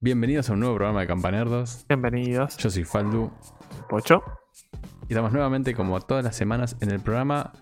[0.00, 1.84] Bienvenidos a un nuevo programa de Campanerdos.
[1.88, 2.56] Bienvenidos.
[2.58, 3.30] Yo soy Faldu
[3.88, 4.22] Pocho.
[5.08, 7.52] y estamos nuevamente, como todas las semanas, en el programa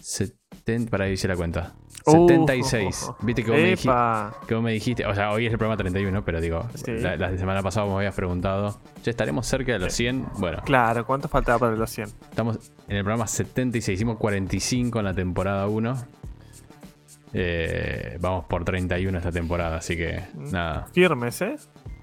[0.00, 0.90] 70.
[0.90, 1.74] Para ahí hice la cuenta.
[2.06, 3.02] Uh, 76.
[3.02, 3.24] oh, oh, oh.
[3.24, 3.92] Viste que vos, me dijiste,
[4.46, 5.06] que vos me dijiste.
[5.06, 6.92] O sea, hoy es el programa 31, pero digo, Sí.
[6.92, 8.78] la, la semana pasada me habías preguntado.
[9.02, 10.26] Ya estaremos cerca de los 100.
[10.38, 12.08] Bueno, Claro, ¿cuánto faltaba para los 100?
[12.30, 13.96] estamos en el programa 76.
[13.96, 15.94] Hicimos 45 en la temporada 1.
[17.32, 20.86] Eh, vamos por 31 esta temporada, así que nada.
[20.92, 21.56] Firmes, ¿eh?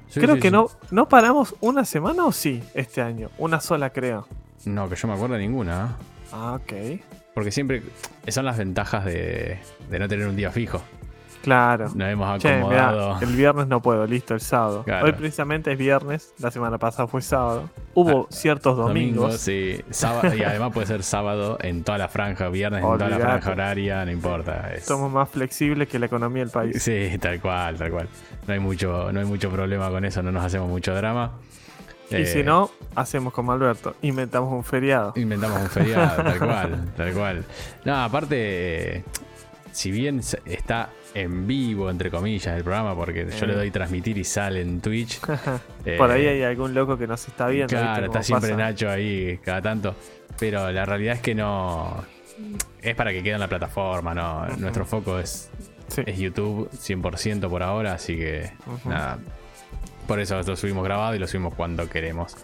[0.08, 0.54] Sí, creo sí, que sí.
[0.54, 3.30] no no paramos una semana o sí este año.
[3.38, 4.28] Una sola, creo.
[4.66, 5.96] No, que yo me acuerdo de ninguna.
[6.32, 7.02] Ah, ok.
[7.34, 7.84] Porque siempre
[8.28, 9.60] son las ventajas de,
[9.90, 10.82] de no tener un día fijo.
[11.48, 11.86] Claro.
[11.96, 13.20] Nos hemos Che, mirá, acomodado.
[13.22, 14.84] el viernes no puedo, listo, el sábado.
[14.84, 15.06] Claro.
[15.06, 17.70] Hoy precisamente es viernes, la semana pasada fue sábado.
[17.94, 19.38] Hubo Ah, ciertos domingos.
[19.38, 19.82] sí.
[19.90, 23.52] Sábado, y además puede ser sábado en toda la franja, viernes en toda la franja
[23.52, 24.74] horaria, no importa.
[24.74, 26.84] es- Somos más flexibles que la economía del país.
[26.84, 28.10] Sí, tal cual, tal cual.
[28.46, 31.32] No hay mucho, no hay mucho problema con eso, no nos hacemos mucho drama.
[32.10, 35.14] Y Eh, si no, hacemos como Alberto, inventamos un feriado.
[35.16, 37.46] Inventamos un feriado, tal cual, tal cual.
[37.86, 39.04] No, aparte, eh,
[39.72, 43.48] si bien está en vivo, entre comillas, el programa, porque yo Eh.
[43.48, 45.20] le doy transmitir y sale en Twitch.
[45.98, 47.68] Por eh, ahí hay algún loco que nos está viendo.
[47.68, 48.62] ¿viste Claro, está siempre pasa?
[48.64, 49.96] Nacho ahí cada tanto.
[50.40, 52.04] Pero la realidad es que no.
[52.82, 54.46] Es para que quede en la plataforma, ¿no?
[54.58, 55.50] Nuestro foco es,
[55.88, 56.04] Sí.
[56.06, 58.52] es YouTube 100% por ahora, así que
[58.86, 59.18] nada.
[60.08, 62.36] Por eso lo subimos grabado y lo subimos cuando queremos.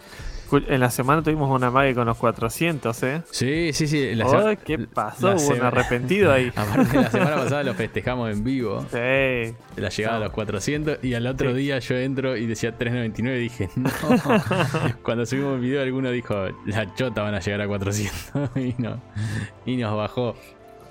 [0.52, 3.22] En la semana tuvimos una mague con los 400, ¿eh?
[3.32, 4.14] Sí, sí, sí.
[4.14, 5.30] La ¿qué pasó?
[5.30, 6.52] la Hubo un arrepentido ahí.
[6.56, 9.56] Aparte, la semana pasada lo festejamos en vivo, Sí.
[9.78, 10.26] la llegada a No.
[10.26, 11.58] los 400, y al otro Sí.
[11.58, 13.90] día yo entro y decía 3.99 y dije, no.
[15.04, 19.02] Cuando subimos el video, alguno dijo, la chota van a llegar a 400 y, no,
[19.66, 20.36] y nos bajó.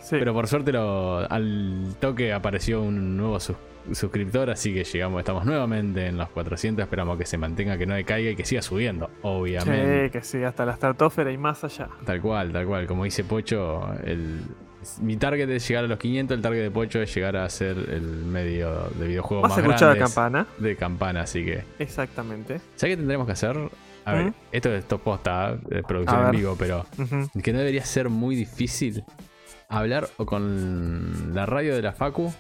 [0.03, 0.17] Sí.
[0.19, 3.55] Pero por suerte lo- al toque apareció un nuevo sus-
[3.93, 6.83] suscriptor, así que llegamos, estamos nuevamente en los 400.
[6.83, 10.05] Esperamos que se mantenga, que no decaiga y que siga subiendo, obviamente.
[10.05, 11.89] Sí, que sí, hasta la estratosfera y más allá.
[12.05, 12.87] Tal cual, tal cual.
[12.87, 14.43] Como dice Pocho, el,
[15.01, 17.77] mi target es llegar a los 500, el target de Pocho es llegar a ser
[17.77, 20.47] el medio de videojuegos ¿Vas más la grandes campana?
[20.59, 21.65] de campana, así que...
[21.79, 22.61] Exactamente.
[22.77, 23.57] ¿Sabes qué tendremos que hacer?
[24.05, 24.35] A ver, ¿Mm?
[24.51, 26.85] esto es top posta, es A producción en vivo, pero
[27.43, 29.05] que no debería ser muy difícil
[29.69, 32.33] hablar o con la radio de la Facu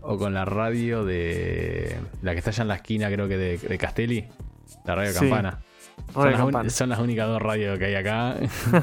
[0.00, 3.58] o con la radio de la que está allá en la esquina, creo que de,
[3.58, 4.26] de Castelli,
[4.84, 5.60] la radio Sí, Campana.
[6.14, 8.36] Son las, un- son las únicas dos radios que hay acá.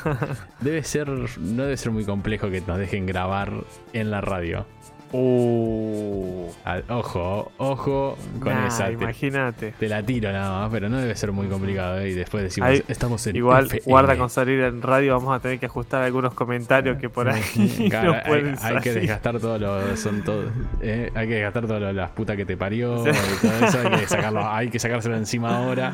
[0.61, 3.51] debe ser, no debe ser muy complejo que nos dejen grabar
[3.93, 4.65] en la radio.
[5.11, 6.49] Uh.
[6.65, 8.87] Ah, ojo, ojo con Nah, esa.
[8.87, 9.71] Te, Imagínate.
[9.79, 11.99] te la tiro nada más, pero no debe ser muy complicado.
[11.99, 12.09] ¿eh?
[12.09, 13.81] Y después decimos, Ahí, estamos en Igual, FM.
[13.85, 17.41] guarda con salir en radio, vamos a tener que ajustar algunos comentarios que por ahí
[17.89, 18.93] Claro, no hay, pueden hay que salir.
[19.01, 19.99] desgastar todos los.
[19.99, 20.51] Son todos.
[20.81, 23.09] eh, hay que desgastar todas las putas que te parió Sí.
[23.09, 23.79] y todo eso.
[23.79, 25.93] Hay que, sacarlo, hay que sacárselo encima ahora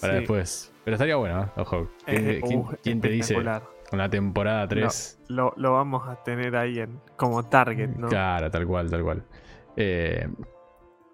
[0.00, 0.18] para Sí.
[0.20, 0.72] después.
[0.84, 1.60] Pero estaría bueno, ¿eh?
[1.60, 1.88] ojo.
[2.06, 3.34] ¿Quién, Eh, quién- uh, quién te dice.
[3.88, 5.20] Con la temporada 3?
[5.28, 8.08] Lo, lo vamos a tener ahí en, como target, ¿no?
[8.08, 9.24] Claro, tal cual, tal cual.
[9.76, 10.28] Eh,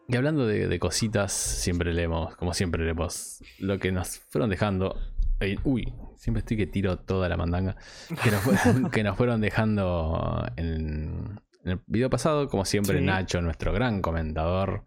[0.09, 4.97] y hablando de, de cositas, siempre leemos, como siempre leemos, lo que nos fueron dejando.
[5.41, 7.77] eh, uy, siempre estoy que tiro toda la mandanga.
[8.23, 8.57] Que nos, fue-
[8.91, 13.05] que nos fueron dejando en, en el video pasado, como siempre, Sí.
[13.05, 14.85] Nacho, nuestro gran comentador,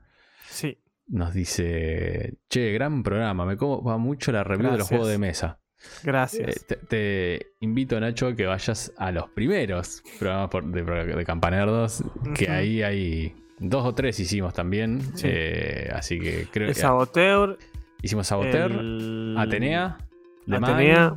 [0.48, 0.78] Sí.
[1.08, 5.60] nos dice: Che, gran programa, me va mucho la review de los juegos de mesa.
[6.04, 6.58] Gracias.
[6.58, 10.84] Eh, te, te invito, Nacho, a que vayas a los primeros programas por- de,
[11.16, 12.04] de Campanerdos,
[12.36, 15.02] que ahí hay dos o tres hicimos también.
[15.16, 15.28] Sí.
[15.30, 17.58] eh, así que creo el que Saboteur.
[18.02, 19.98] hicimos Saboter, el- Atenea,
[20.46, 21.16] Le Atenea.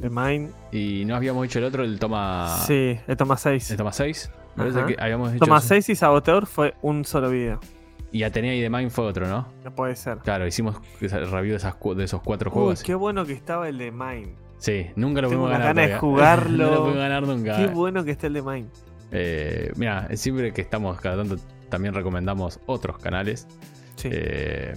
[0.00, 0.50] The Mine.
[0.72, 3.70] y no habíamos hecho el otro, el Toma, Sí, el Toma 6.
[3.70, 4.30] el toma 6.
[4.56, 4.86] Parece Ajá.
[4.88, 5.68] que habíamos hecho Toma eso.
[5.68, 7.60] 6 y Saboteur fue un solo video.
[8.12, 9.48] Y Atenea y The Mind fue otro, ¿no?
[9.64, 10.18] No puede ser.
[10.18, 12.82] Claro, hicimos review de, esas de esos cuatro Uy, juegos.
[12.82, 14.34] qué bueno que estaba el de Mine.
[14.58, 15.74] Sí, nunca lo Tengo pudimos ganar.
[15.74, 16.64] ganas de jugarlo.
[16.66, 17.56] no lo pudimos ganar nunca.
[17.56, 18.66] Qué bueno que está el de Mine.
[19.10, 21.36] Eh, mira, siempre que estamos cada tanto
[21.68, 23.48] también recomendamos otros canales.
[23.96, 24.08] Sí.
[24.12, 24.74] Eh,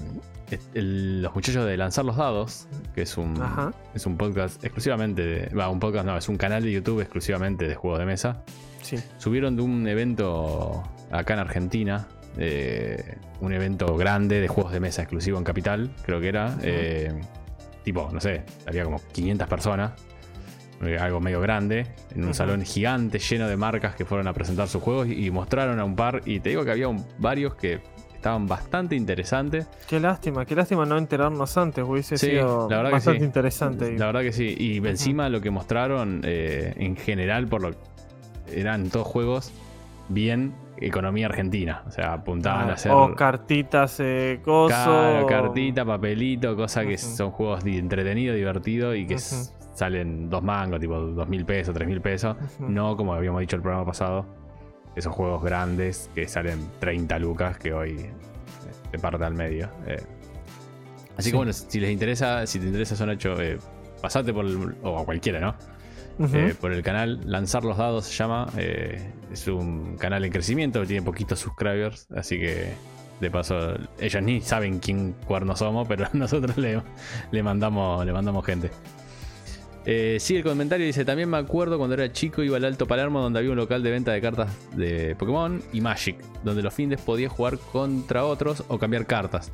[0.73, 3.73] el- los muchachos de Lanzar los Dados, que es un, Ajá.
[3.93, 5.55] es un podcast exclusivamente de.
[5.55, 8.43] Va, un podcast no, es un canal de YouTube exclusivamente de juegos de mesa.
[8.81, 8.97] Sí.
[9.17, 12.07] Subieron de un evento acá en Argentina.
[12.37, 16.57] Eh, un evento grande de juegos de mesa exclusivo en Capital, creo que era.
[16.61, 17.13] eh,
[17.83, 19.91] tipo, no sé, había como 500 personas.
[20.83, 24.67] eh, Algo medio grande, en un salón gigante lleno de marcas que fueron a presentar
[24.67, 26.21] sus juegos y, mostraron a un par.
[26.25, 27.79] Y te digo que había un- varios que
[28.13, 29.67] estaban bastante interesantes.
[29.87, 31.83] Qué lástima, qué lástima no enterarnos antes.
[31.83, 33.25] Hubiese Sí, sido la verdad que bastante sí.
[33.25, 33.97] interesante.
[33.99, 34.55] La verdad que sí.
[34.57, 37.71] Y encima lo que mostraron, eh, en general, por lo
[38.51, 39.51] eran todos juegos
[40.09, 41.83] bien economía argentina.
[41.87, 42.91] O sea, apuntaban Ah, a hacer.
[42.91, 44.67] O cartitas, eh, coso.
[44.75, 50.95] Claro, cartita, papelito, cosas que son juegos entretenidos, divertidos y que salen dos mangos, tipo
[50.99, 52.35] dos mil pesos, tres mil pesos.
[52.59, 54.25] No como habíamos dicho el programa pasado,
[54.95, 58.11] esos juegos grandes que salen 30 lucas que hoy eh,
[58.91, 59.69] te parte al medio.
[59.87, 60.01] eh.
[61.17, 61.31] Así Sí.
[61.31, 63.57] que bueno, si les interesa, si te interesa Zona 8, eh,
[64.01, 65.55] pasate por el, o a cualquiera, ¿no?
[66.19, 68.47] Eh, por el canal Lanzar los Dados se llama.
[68.57, 72.73] eh, es un canal en crecimiento, tiene poquitos subscribers, así que
[73.19, 76.81] de paso ellos ni saben quién cuerno somos, pero nosotros le,
[77.43, 78.71] mandamos, le mandamos gente.
[79.87, 83.21] Eh, sigue el comentario dice, también me acuerdo cuando era chico iba al Alto Palermo
[83.21, 86.99] donde había un local de venta de cartas de Pokémon y Magic, donde los fines
[87.01, 89.51] podías jugar contra otros o cambiar cartas.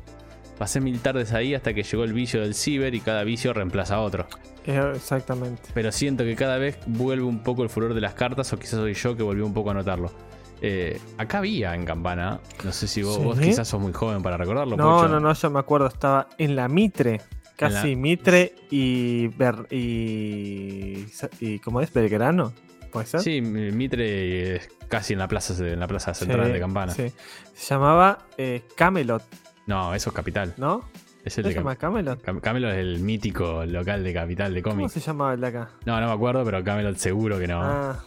[0.62, 3.96] Pasé mil tardes ahí hasta que llegó el vicio del ciber y cada vicio reemplaza
[3.96, 4.28] a otro.
[4.64, 5.60] Eh, exactamente.
[5.74, 8.78] Pero siento que cada vez vuelve un poco el furor de las cartas, o quizás
[8.78, 10.12] soy yo que volvió un poco a notarlo.
[10.60, 13.22] Eh, acá había en Campana, no sé si vos, ¿Sí?
[13.24, 14.76] vos quizás sos muy joven para recordarlo.
[14.76, 17.20] No, no, no, yo me acuerdo, estaba en la Mitre.
[17.56, 21.06] Casi la- Mitre y, Ber- y.
[21.40, 21.58] y.
[21.58, 21.92] ¿Cómo es?
[21.92, 22.52] ¿Belgrano?
[22.92, 23.20] ¿Puede ser?
[23.20, 26.92] Sí, mi- Mitre es casi en la plaza, en la plaza central Sí, de Campana.
[26.92, 27.10] sí.
[27.56, 29.24] Se llamaba eh, Camelot,
[29.66, 30.54] No, eso es Capital.
[30.56, 30.82] ¿no?
[31.24, 32.22] Es el ¿Se de llama Cam- Camelot?
[32.24, 34.92] Cam- Camelot es el mítico local de Capital de ¿Cómo cómics.
[34.92, 35.70] se llamaba el de acá?
[35.86, 37.60] No, no me acuerdo, pero Camelot seguro que no.
[37.62, 38.04] Ah,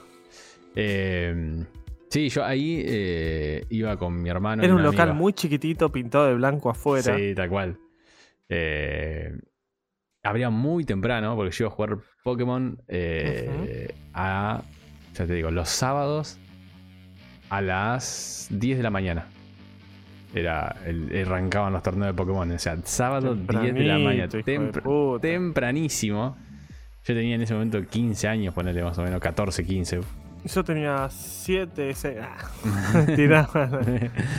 [0.76, 1.64] Eh,
[2.10, 4.62] sí, yo ahí eh, iba con mi hermano.
[4.62, 7.16] y era un local muy chiquitito, pintado de blanco afuera.
[7.16, 7.78] Sí, tal cual.
[8.50, 9.32] Eh,
[10.24, 14.62] abría muy temprano, porque yo iba a jugar Pokémon eh, a,
[15.14, 16.38] ya te digo, los sábados
[17.50, 19.28] a las 10 de la mañana.
[20.36, 22.52] Era, el, arrancaban los torneos de Pokémon.
[22.52, 24.28] O sea, sábado 10 de la mañana.
[24.28, 24.44] De
[25.22, 26.38] tempranísimo.
[27.06, 30.02] Yo tenía en ese momento 15 años, ponele más o menos, 14, 15.
[30.44, 32.16] Yo tenía 7, 6.
[33.16, 33.70] Tiraba.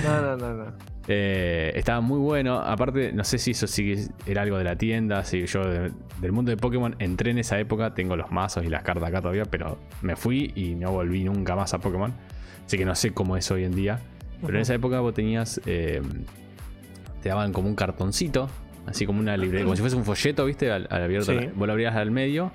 [0.04, 0.72] No, no, no, no.
[1.08, 2.58] Eh, estaba muy bueno.
[2.60, 3.94] Aparte, no sé si eso sí
[4.26, 5.24] era algo de la tienda.
[5.24, 7.94] Si yo de- del mundo de Pokémon entré en esa época.
[7.94, 9.44] Tengo los mazos y las cartas acá todavía.
[9.44, 12.12] Pero me fui y no volví nunca más a Pokémon.
[12.66, 14.00] Así que no sé cómo es hoy en día.
[14.42, 15.60] Pero en esa época vos tenías.
[15.66, 16.02] eh,
[17.22, 18.48] te daban como un cartoncito.
[18.86, 19.64] Así como una librería.
[19.64, 20.70] Como si fuese un folleto, ¿viste?
[20.70, 21.32] Al, al abierto.
[21.38, 21.48] Sí.
[21.54, 22.52] Vos lo abrías al medio.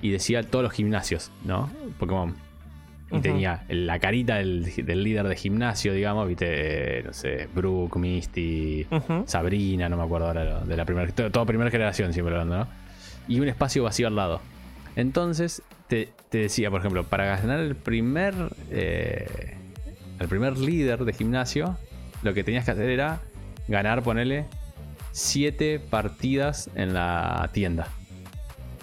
[0.00, 1.70] Y decía todos los gimnasios, ¿no?
[1.98, 2.34] Pokémon.
[3.10, 7.96] Y tenía la carita del, del líder de gimnasio, digamos, viste, eh, no sé, Brooke,
[7.98, 8.86] Misty.
[9.26, 12.68] Sabrina, no me acuerdo ahora de la primera, to- toda primera generación siempre hablando, ¿no?
[13.28, 14.40] Y un espacio vacío al lado.
[14.96, 18.34] Entonces, te, te decía, por ejemplo, para ganar el primer,
[18.70, 19.56] eh,
[20.20, 21.76] el primer líder de gimnasio,
[22.22, 23.20] lo que tenías que hacer era
[23.68, 24.46] ganar, ponele,
[25.12, 27.88] 7 partidas en la tienda.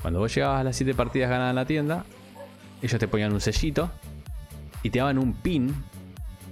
[0.01, 2.06] Cuando vos llegabas a las 7 partidas ganadas en la tienda,
[2.81, 3.92] ellos te ponían un sellito
[4.83, 5.74] y te daban un pin.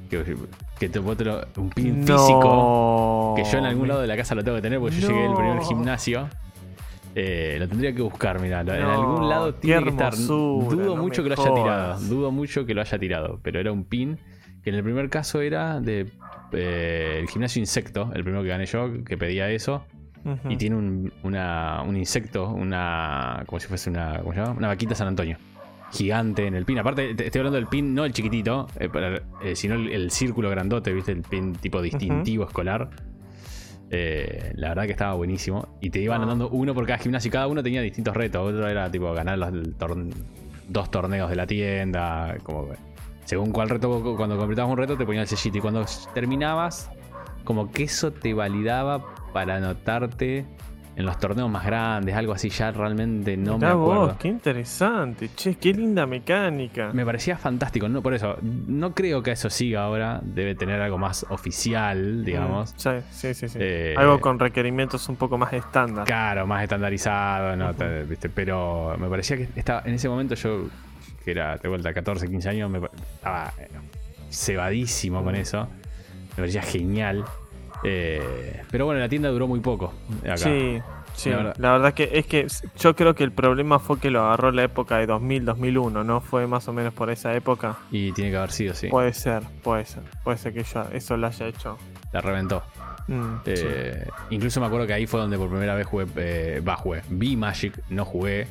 [0.09, 0.35] Que,
[0.79, 3.33] que te, vos te lo- un pin físico.
[3.35, 5.25] Que yo en algún lado de la casa lo tengo que tener porque yo llegué
[5.27, 6.27] al primer gimnasio.
[7.15, 8.61] Eh, lo tendría que buscar, mira.
[8.61, 10.15] En algún lado tiene que estar.
[10.15, 11.99] Dudo mucho que lo haya tirado.
[12.01, 13.39] Dudo mucho que lo haya tirado.
[13.43, 14.19] Pero era un pin
[14.63, 16.07] que en el primer caso era de
[16.51, 19.85] eh, el gimnasio insecto, el primero que gané yo, que pedía eso.
[20.49, 23.43] Y tiene un, una- un insecto, una.
[23.47, 24.19] como si fuese una.
[24.19, 24.51] ¿Cómo se llama?
[24.51, 25.37] Una vaquita San Antonio.
[25.93, 26.77] Gigante en el pin.
[26.77, 30.11] Aparte, te- estoy hablando del pin, no el chiquitito, eh, para- eh, sino el, el
[30.11, 31.13] círculo grandote, ¿viste?
[31.13, 32.89] El pin tipo distintivo escolar.
[33.91, 35.77] Eh, la verdad que estaba buenísimo.
[35.81, 36.25] Y te iban Ah.
[36.25, 37.29] dando uno por cada gimnasio.
[37.29, 38.53] Y cada uno tenía distintos retos.
[38.53, 39.51] Otro era tipo ganar los
[40.67, 42.35] dos torneos de la tienda.
[42.43, 42.67] Como
[43.29, 45.59] según cuál reto, cuando completabas un reto, te ponían el sellito.
[45.59, 46.89] Y cuando terminabas,
[47.43, 50.47] como que eso te validaba para anotarte
[50.95, 52.15] en los torneos más grandes.
[52.15, 54.07] Algo así, ya realmente no Mirá me acuerdo.
[54.07, 55.29] vos, qué interesante.
[55.35, 56.89] Che, qué linda mecánica.
[56.91, 58.35] Me parecía fantástico, no por eso.
[58.41, 60.19] No creo que eso siga ahora.
[60.23, 62.73] Debe tener algo más oficial, digamos.
[62.73, 63.47] Mm, sí, sí, sí.
[63.47, 63.59] sí.
[63.61, 66.05] Eh, Algo con requerimientos un poco más estándar.
[66.05, 67.75] Claro, más estandarizado, ¿no?
[68.33, 70.65] Pero me parecía que estaba, en ese momento yo,
[71.29, 72.79] que era de vuelta 14, 15 años, me,
[73.13, 73.67] estaba eh,
[74.31, 75.67] cebadísimo con eso.
[76.31, 77.23] Me parecía genial.
[77.83, 79.93] Eh, pero bueno, la tienda duró muy poco.
[80.23, 80.37] Acá.
[80.37, 80.79] Sí,
[81.15, 81.29] sí.
[81.29, 81.71] La La verdad.
[81.73, 81.93] verdad.
[81.93, 85.05] que es que yo creo que el problema fue que lo agarró la época de
[85.05, 86.19] 2000, 2001, ¿no?
[86.21, 87.77] Fue más o menos por esa época.
[87.91, 88.87] Y tiene que haber sido, sí.
[88.87, 90.03] Puede ser, puede ser.
[90.23, 91.77] Puede ser que yo eso lo haya hecho.
[92.11, 92.63] La reventó.
[93.07, 93.51] Mm, sí.
[93.55, 96.05] Eh, Incluso me acuerdo que ahí fue donde por primera vez jugué.
[96.17, 97.01] eh, jugué.
[97.09, 98.47] Vi Magic, no jugué.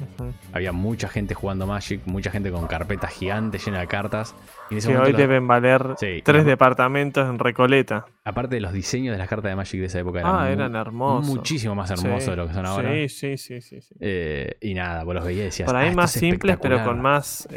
[0.52, 4.34] Había mucha gente jugando Magic, mucha gente con carpetas gigantes llenas de cartas.
[4.70, 6.50] Y en ese Que hoy deben valer Sí, tres no.
[6.50, 8.06] departamentos en Recoleta.
[8.24, 10.76] aparte de los diseños de las cartas de Magic de esa época, eran, Ah, eran
[10.76, 11.26] hermosos.
[11.34, 12.90] muchísimo más hermosos Sí, de lo que son ahora.
[12.92, 13.80] Sí, sí, sí, sí.
[14.00, 15.66] Eh, y nada, vos los veías y decías.
[15.66, 16.86] Por "Ah, ahí esto más es simples, pero espectacular".
[16.96, 17.48] con más.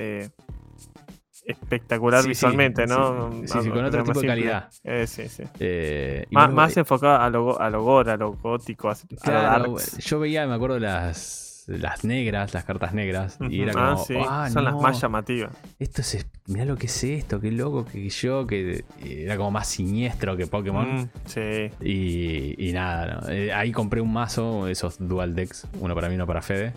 [1.46, 3.32] Eh, espectacular Sí, visualmente, sí, ¿no?
[3.42, 4.70] sí, sí, A- con otro más tipo de calidad.
[4.84, 5.44] Eh, sí, sí.
[5.60, 8.94] Eh, y Má- no- más enfocado a lo, a lo gore, a lo gótico, a,
[8.94, 9.98] a lo Claro, darks.
[9.98, 14.16] yo veía, me acuerdo, las, las negras, las cartas negras, y era como, ah, sí,
[14.18, 15.52] "Ah, son las más llamativas.
[15.80, 19.52] Esto es, mirá lo que es esto, qué loco que yo, que eh, era como
[19.52, 21.04] más siniestro que Pokémon.
[21.04, 21.70] Mm, sí.
[21.82, 23.30] Y, y nada, ¿no?
[23.30, 26.74] Eh, ahí compré un mazo, esos dual decks, uno para mí, uno para Fede.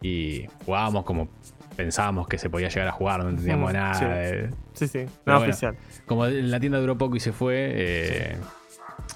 [0.00, 1.28] Y jugábamos como
[1.76, 3.94] pensábamos que se podía llegar a jugar, no entendíamos Ujú, nada.
[3.94, 4.04] sí.
[4.08, 4.50] eh.
[4.74, 5.06] Sí, sí.
[5.24, 5.40] Bueno.
[5.40, 5.76] oficial.
[6.06, 8.36] Como la tienda duró poco y se fue, eh,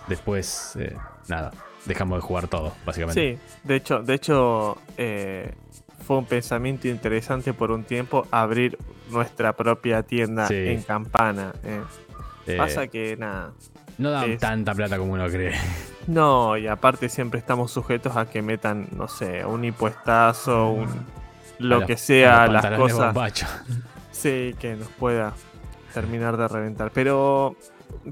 [0.08, 0.94] después, eh,
[1.28, 1.52] nada,
[1.84, 3.36] dejamos de jugar todo, básicamente.
[3.36, 5.52] Sí, de hecho, de hecho eh,
[6.06, 8.78] fue un pensamiento interesante por un tiempo abrir
[9.10, 11.52] nuestra propia tienda en Campana.
[12.56, 13.52] Pasa que nada.
[13.98, 15.54] no dan es- tanta plata como uno cree.
[16.06, 21.25] No, y aparte siempre estamos sujetos a que metan, no sé, un impuestazo, un A
[21.58, 23.14] lo que sea, las cosas.
[24.10, 25.34] Sí, que nos pueda
[25.92, 26.90] terminar de reventar.
[26.92, 27.54] Pero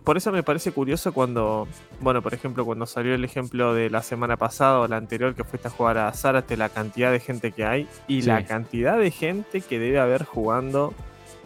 [0.05, 1.67] por eso me parece curioso cuando,
[2.01, 5.45] bueno, por ejemplo, cuando salió el ejemplo de la semana pasada o la anterior que
[5.45, 8.29] fuiste a jugar a Zárate, la cantidad de gente que hay y Sí.
[8.29, 10.93] la cantidad de gente que debe haber jugando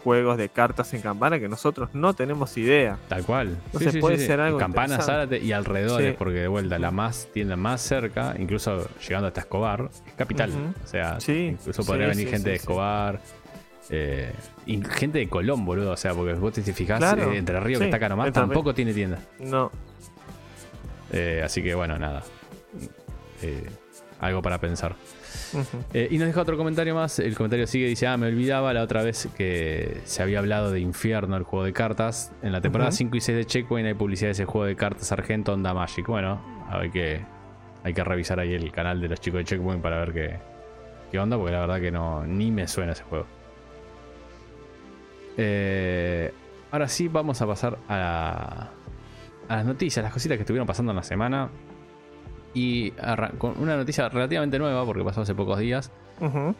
[0.03, 2.97] juegos de cartas en campana que nosotros no tenemos idea.
[3.07, 3.57] Tal cual.
[3.67, 4.99] Entonces puede ser algo Campana.
[5.01, 9.89] Zárate y alrededores, porque de vuelta la más tienda más cerca, incluso llegando hasta Escobar,
[10.07, 10.51] es capital.
[10.83, 12.55] O sea, incluso podría venir gente de.
[12.55, 13.19] Escobar.
[13.89, 14.31] eh,
[14.65, 15.91] y gente de Colón, boludo.
[15.91, 18.73] O sea, porque vos te fijás, Claro, eh, Entre Río, que está acá nomás, tampoco
[18.73, 19.19] tiene tienda.
[19.39, 19.71] No,
[21.11, 22.23] Eh, así que bueno, nada.
[24.19, 24.95] Algo para pensar.
[25.93, 27.19] Eh, y nos deja otro comentario más.
[27.19, 30.79] El comentario sigue, dice, ah, me olvidaba la otra vez que se había hablado de
[30.79, 32.31] Infierno, el juego de cartas.
[32.41, 32.97] En la temporada Ujú.
[32.97, 36.05] 5 y 6 de Checkpoint hay publicidad de ese juego de cartas Argento Onda Magic.
[36.07, 37.21] Bueno, hay que,
[37.83, 40.35] hay que revisar ahí el canal de los chicos de Checkpoint para ver qué,
[41.11, 43.25] qué onda, porque la verdad que no, ni me suena ese juego.
[45.37, 46.33] Eh,
[46.71, 48.69] ahora sí, vamos a pasar a, la-
[49.47, 51.49] a las noticias, las cositas que estuvieron pasando en la semana.
[52.53, 52.91] Y
[53.37, 55.91] con una noticia relativamente nueva, porque pasó hace pocos días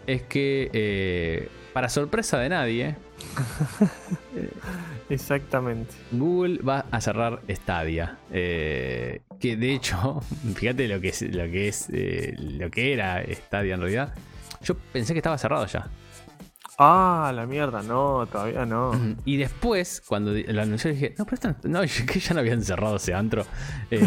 [0.07, 2.95] es que, eh, para sorpresa de nadie,
[5.09, 5.93] Exactamente.
[6.11, 8.17] Google va a cerrar Stadia.
[8.31, 10.21] Eh, que de hecho,
[10.55, 14.13] fíjate lo que es, lo que es, eh, lo que era Stadia en realidad.
[14.61, 15.87] Yo pensé que estaba cerrado ya.
[16.77, 18.91] Ah, la mierda, no, todavía no.
[19.25, 22.63] Y después, cuando lo anunció, dije, no, pero esto no, no, que ya no habían
[22.63, 23.45] cerrado ese antro.
[23.91, 24.01] Eh,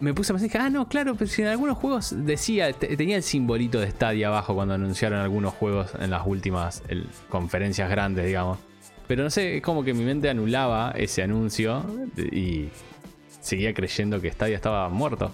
[0.00, 2.96] me puse a pensar, dije, ah, no, claro, pero si en algunos juegos decía, te-
[2.96, 6.82] tenía el simbolito de Stadia abajo cuando anunciaron algunos juegos en las últimas
[7.28, 8.58] conferencias grandes, digamos.
[9.06, 11.82] Pero no sé, es como que mi mente anulaba ese anuncio
[12.16, 12.68] y
[13.40, 15.32] seguía creyendo que Stadia estaba muerto.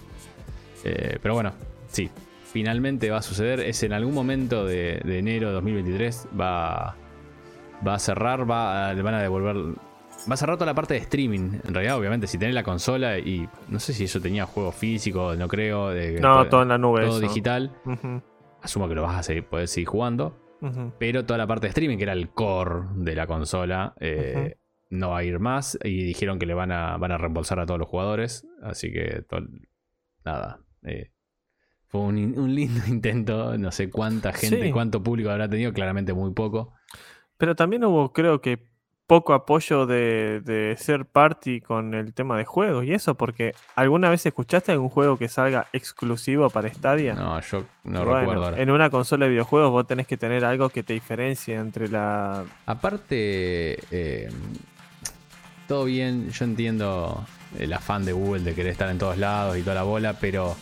[0.85, 1.53] Eh, pero bueno,
[1.89, 2.09] sí,
[2.53, 3.61] finalmente va a suceder.
[3.61, 6.29] Es en algún momento de, de enero de 2023.
[6.41, 6.95] Va,
[7.87, 9.57] va a cerrar, va le van a devolver.
[10.29, 11.61] Va a cerrar toda la parte de streaming.
[11.65, 15.35] En realidad, obviamente, si tenés la consola y no sé si eso tenía juego físico,
[15.37, 15.91] no creo.
[15.91, 17.01] de- No, de- todo en la nube.
[17.05, 17.21] todo eso.
[17.21, 17.73] digital.
[18.63, 20.41] Asumo que lo vas a seguir, poder seguir jugando.
[20.99, 24.57] Pero toda la parte de streaming, que era el core de la consola, eh,
[24.89, 25.79] no va a ir más.
[25.85, 28.47] Y dijeron que le van a, van a reembolsar a todos los jugadores.
[28.63, 29.25] Así que,
[30.25, 30.61] nada.
[30.85, 31.11] eh,
[31.89, 33.59] fue un lindo intento.
[33.59, 34.73] No sé cuánta gente, Sí.
[34.73, 35.75] cuánto público habrá tenido.
[35.75, 36.73] Claramente muy poco.
[37.37, 38.67] Pero también hubo, creo que,
[39.07, 44.09] poco apoyo de, de third party con el tema de juegos y eso, porque ¿alguna
[44.09, 47.15] vez escuchaste algún juego que salga exclusivo para Stadia?
[47.15, 48.63] No, yo no Bueno, recuerdo ahora.
[48.63, 52.45] En una consola de videojuegos vos tenés que tener algo que te diferencie entre la...
[52.67, 54.31] Aparte, eh,
[55.69, 57.25] todo bien, yo entiendo
[57.59, 60.57] el afán de Google de querer estar en todos lados y toda la bola, pero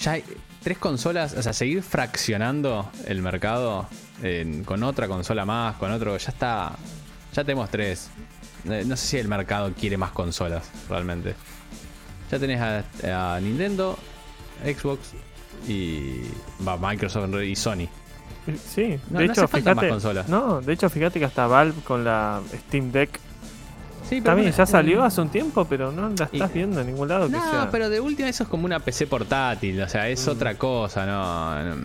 [0.00, 0.24] ya hay
[0.62, 3.86] tres consolas, o sea, seguir fraccionando el mercado
[4.22, 6.72] en- con otra consola más, con otro, ya está,
[7.32, 8.10] ya tenemos tres.
[8.68, 11.34] Eh, No sé si el mercado quiere más consolas, realmente.
[12.30, 13.98] Ya tenés a, a Nintendo,
[14.64, 15.12] Xbox
[15.68, 16.20] y
[16.66, 17.88] va, Microsoft y Sony.
[18.66, 19.88] Sí, No, de no hecho, fíjate...
[19.88, 20.28] consolas.
[20.28, 23.20] No, de hecho, fíjate que hasta Valve con la Steam Deck
[24.08, 26.88] Sí, pero también ya salió hace un tiempo, pero no la estás Y- viendo en
[26.88, 27.68] ningún lado que No, sea...
[27.70, 30.30] pero de última eso es como una PC portátil, o sea, es Mm.
[30.30, 31.82] otra cosa, no, no,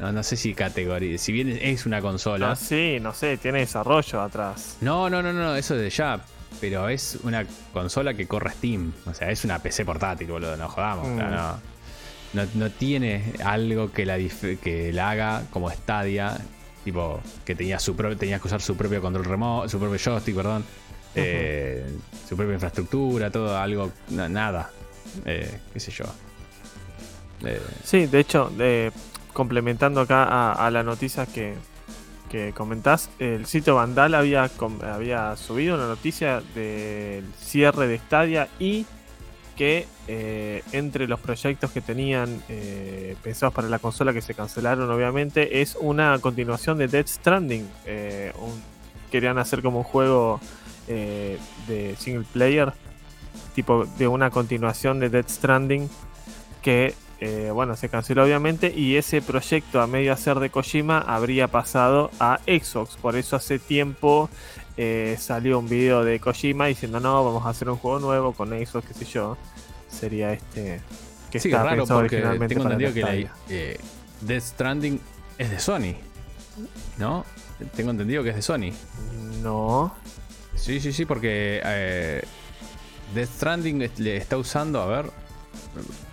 [0.00, 2.52] no sé si categoría, si bien es una consola.
[2.52, 4.76] Ah, sí, no sé, tiene desarrollo atrás.
[4.80, 6.20] No, no, no, no, eso de ya,
[6.60, 10.68] pero es una consola que corre Steam, o sea, es una PC portátil, boludo, no
[10.68, 11.16] jodamos, Mm.
[11.18, 11.60] no,
[12.32, 14.16] no, no tiene algo que la,
[14.62, 16.38] que la haga como Stadia,
[16.84, 20.64] tipo, que tenía su tenías que usar su propio control remoto, su propio joystick, perdón,
[21.14, 21.84] eh,
[22.28, 24.70] su propia infraestructura, todo, algo, na- nada,
[25.24, 26.04] eh, qué sé yo.
[27.44, 28.50] Eh, Sí, de hecho,
[29.32, 31.54] complementando acá a, a la noticia que,
[32.30, 34.48] que comentás, el sitio Vandal había,
[34.84, 38.86] había subido una noticia del cierre de Stadia y
[39.56, 44.90] que eh, entre los proyectos que tenían eh, pensados para la consola que se cancelaron
[44.90, 47.68] obviamente es una continuación de Dead Stranding.
[47.84, 48.32] Eh,
[49.10, 50.40] querían hacer como un juego
[50.88, 52.72] de single player,
[53.54, 55.88] tipo de una continuación de Dead Stranding
[56.62, 61.48] que eh, bueno, se canceló obviamente y ese proyecto a medio hacer de Kojima habría
[61.48, 62.96] pasado a Xbox.
[62.96, 64.30] Por eso hace tiempo
[64.78, 68.48] eh, salió un video de Kojima diciendo no, vamos a hacer un juego nuevo con
[68.48, 69.36] Xbox, qué sé yo.
[69.88, 70.80] Sería este
[71.30, 73.78] que sí, estaba raro pensado porque originalmente tengo entendido que la, eh,
[74.22, 75.00] Death Stranding
[75.36, 75.94] es de Sony.
[76.96, 77.26] ¿No?
[77.76, 78.72] Tengo entendido que es de Sony.
[79.42, 79.94] No.
[80.54, 82.22] Sí, sí, sí, porque eh,
[83.14, 85.10] Death Stranding le está usando, a ver,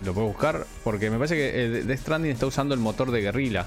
[0.04, 3.20] lo puedo buscar, porque me parece que eh, Death Stranding está usando el motor de
[3.20, 3.66] Guerrilla.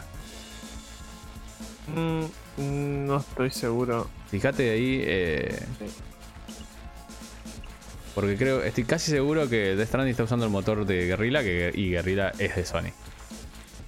[1.96, 4.10] Mm, no estoy seguro.
[4.30, 5.60] Fíjate ahí, eh,
[8.16, 11.72] porque creo, estoy casi seguro que Death Stranding está usando el motor de Guerrilla que,
[11.74, 12.92] y Guerrilla es de Sony.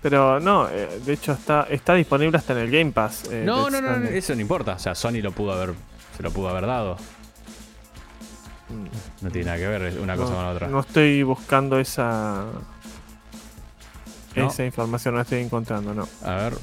[0.02, 3.24] Pero no, eh, de hecho está, está disponible hasta en el Game Pass.
[3.32, 4.14] eh, No, no, no, Stranding.
[4.14, 5.74] eso no importa, o sea, Sony lo pudo haber,
[6.18, 6.98] se lo pudo haber dado.
[9.22, 10.68] No tiene nada que ver es una cosa no, con la otra.
[10.68, 12.46] no estoy buscando esa
[14.36, 14.48] ¿No?
[14.48, 16.08] esa información, no la estoy encontrando, no.
[16.24, 16.54] A ver,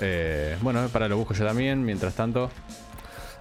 [0.00, 2.50] eh, bueno, para lo busco yo también, mientras tanto.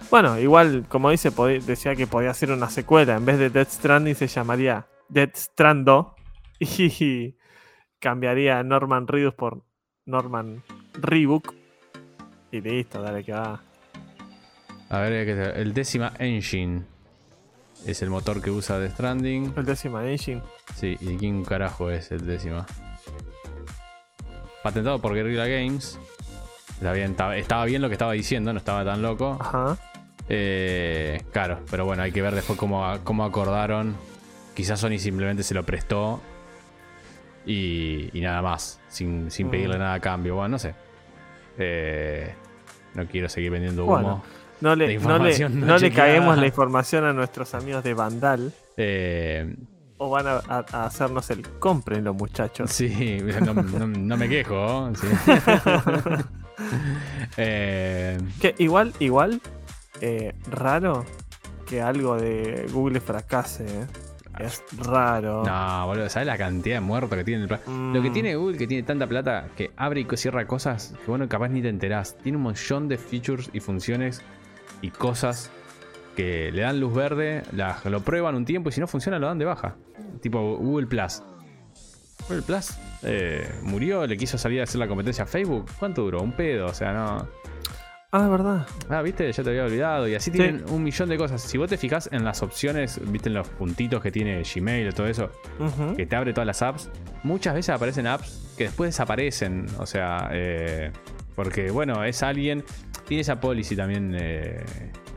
[0.10, 1.30] Bueno, igual, como dice,
[1.66, 3.16] decía que podía ser una secuela.
[3.16, 6.16] En vez de Death Stranding se llamaría Death Strando.
[6.62, 7.36] Y
[8.00, 9.62] cambiaría Norman Reedus por
[10.06, 10.64] Norman
[10.94, 11.54] Reebok.
[12.52, 13.62] Y listo, dale que va.
[14.90, 16.84] A ver, ¿qué te- el décima engine
[17.86, 19.54] es el motor que usa The Stranding.
[19.56, 20.42] El décima engine.
[20.76, 22.66] Sí, ¿y quién carajo es el décima?
[24.64, 25.98] Patentado por Guerrilla Games.
[26.74, 29.38] Está bien, estaba, bien lo que estaba diciendo, no estaba tan loco.
[29.40, 29.78] Ajá.
[30.28, 33.96] Eh, claro, pero bueno, hay que ver después cómo, cómo acordaron.
[34.54, 36.22] Quizás Sony simplemente se lo prestó
[37.46, 39.52] y, y nada más, sin, sin Mm.
[39.52, 40.36] pedirle nada a cambio.
[40.36, 40.74] Bueno, no sé.
[41.58, 42.34] Eh,
[42.94, 43.94] no quiero seguir vendiendo humo.
[43.96, 44.24] Bueno.
[44.62, 48.52] No le, no le, no le caguemos la información a nuestros amigos de Vandal.
[48.78, 49.56] Eh,
[49.98, 52.72] O van a, a- a hacernos el cómprenlo, muchachos.
[52.72, 54.92] sí, no, no- no me quejo.
[54.96, 55.08] sí.
[57.38, 59.42] Eh, Que igual, igual,
[60.02, 61.06] eh, raro
[61.66, 63.66] que algo de Google fracase.
[63.66, 63.86] eh.
[64.40, 65.44] Es raro.
[65.46, 67.60] no, boludo, ¿sabes la cantidad de muertos que tiene el plan?
[67.94, 71.08] Lo que Mm, tiene Google, que tiene tanta plata, que abre y cierra cosas que,
[71.12, 72.18] bueno, capaz ni te enterás.
[72.18, 74.22] Tiene un montón de features y funciones
[74.82, 75.50] y cosas
[76.16, 79.28] que le dan luz verde, las, lo prueban un tiempo y si no funciona lo
[79.28, 79.76] dan de baja.
[80.22, 81.22] Tipo Google Plus.
[82.28, 82.72] Google Plus
[83.04, 85.66] eh, murió, le quiso salir a hacer la competencia a Facebook.
[85.80, 86.22] ¿Cuánto duró?
[86.22, 87.28] Un pedo, o sea, no.
[88.12, 88.68] Ah, es verdad.
[88.90, 90.08] Ah, viste, ya te había olvidado.
[90.08, 90.38] Y así Sí.
[90.38, 91.42] tienen un millón de cosas.
[91.44, 94.92] Si vos te fijas en las opciones, viste en los puntitos que tiene Gmail y
[94.92, 95.30] todo eso,
[95.96, 96.90] que te abre todas las apps,
[97.24, 99.68] muchas veces aparecen apps que después desaparecen.
[99.78, 100.92] O sea, eh,
[101.36, 102.64] porque bueno, es alguien.
[103.10, 104.16] Tiene esa policy también.
[104.16, 104.64] eh,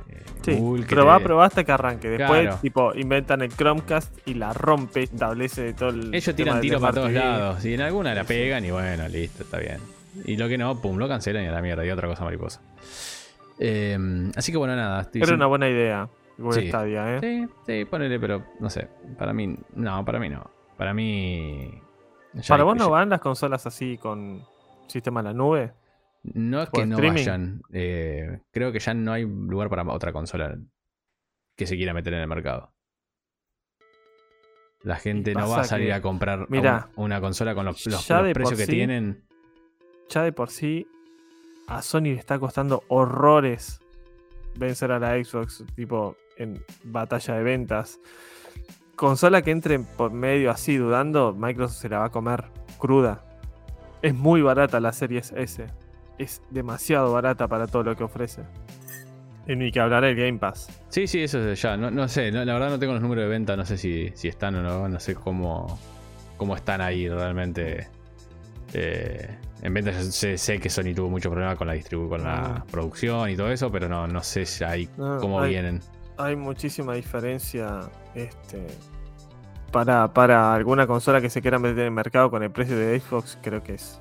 [0.08, 2.08] eh, Sí, Google que probá, te- probá hasta que arranque.
[2.08, 2.58] Después, Claro.
[2.60, 6.12] tipo, inventan el Chromecast y la rompe, establece todo el.
[6.12, 7.64] Ellos tiran tiros para todos lados.
[7.64, 9.78] Y en alguna la pegan y bueno, listo, está bien.
[10.24, 11.86] Y lo que no, pum, lo cancelan y a la mierda.
[11.86, 12.60] Y otra cosa mariposa.
[13.60, 13.96] Eh,
[14.34, 15.02] así que bueno, nada.
[15.02, 16.08] estoy Era sin- una buena idea.
[16.52, 16.68] Sí.
[16.68, 17.20] Stadia, ¿eh?
[17.20, 18.88] Sí, sí, ponele, pero no sé.
[19.16, 20.50] Para mí, no, para mí no.
[20.76, 21.70] Para mí.
[22.48, 24.42] ¿Para vos no van las consolas así con
[24.88, 25.72] sistema en la nube?
[26.24, 27.18] No es que no streaming?
[27.18, 27.62] vayan.
[27.72, 30.56] eh, creo que ya no hay lugar para otra consola
[31.56, 32.72] que se quiera meter en el mercado.
[34.82, 37.64] La gente no va a salir que- a comprar a Mirá, un- una consola con
[37.64, 39.24] los, precios que sí- tienen.
[40.08, 40.86] Ya de por sí,
[41.68, 43.80] a Sony le está costando horrores
[44.56, 48.00] vencer a la Xbox, tipo, en batalla de ventas.
[48.96, 52.44] Consola que entre por medio así dudando, Microsoft se la va a comer
[52.78, 53.24] cruda.
[54.02, 55.66] Es muy barata la Series S.
[56.22, 58.42] Es demasiado barata para todo lo que ofrece.
[59.46, 60.68] Y ni que hablar el Game Pass.
[60.88, 61.76] Sí, sí, eso es ya.
[61.76, 63.56] No, no sé, no- la verdad no tengo los números de venta.
[63.56, 64.88] No sé si, si están o no.
[64.88, 65.78] No sé cómo,
[66.36, 67.88] cómo están ahí realmente.
[68.74, 72.22] eh, en venta yo sé, sé que Sony tuvo mucho problema con la distribu con
[72.24, 72.64] la Ah.
[72.70, 75.80] producción y todo eso, pero no, no sé ya ahí No, cómo hay- vienen.
[76.16, 77.80] Hay muchísima diferencia
[78.14, 78.66] este,
[79.70, 82.98] para, para alguna consola que se quiera meter en el mercado con el precio de
[82.98, 84.00] Xbox, creo que es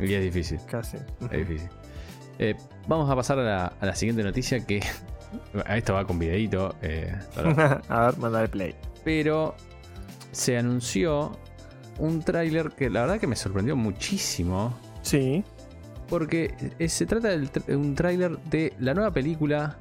[0.00, 0.58] Y es difícil.
[0.70, 0.96] casi.
[1.30, 1.68] Es difícil.
[2.38, 2.54] Eh,
[2.88, 4.80] vamos a pasar a la, a la siguiente noticia que.
[5.68, 6.74] Esto va con videito.
[6.82, 7.14] eh,
[7.88, 8.74] a ver, mandar play.
[9.04, 9.54] pero
[10.30, 11.32] se anunció
[11.98, 14.76] un tráiler que la verdad que me sorprendió muchísimo.
[15.02, 15.44] Sí.
[16.08, 19.78] Porque eh, se trata de un tráiler de la nueva película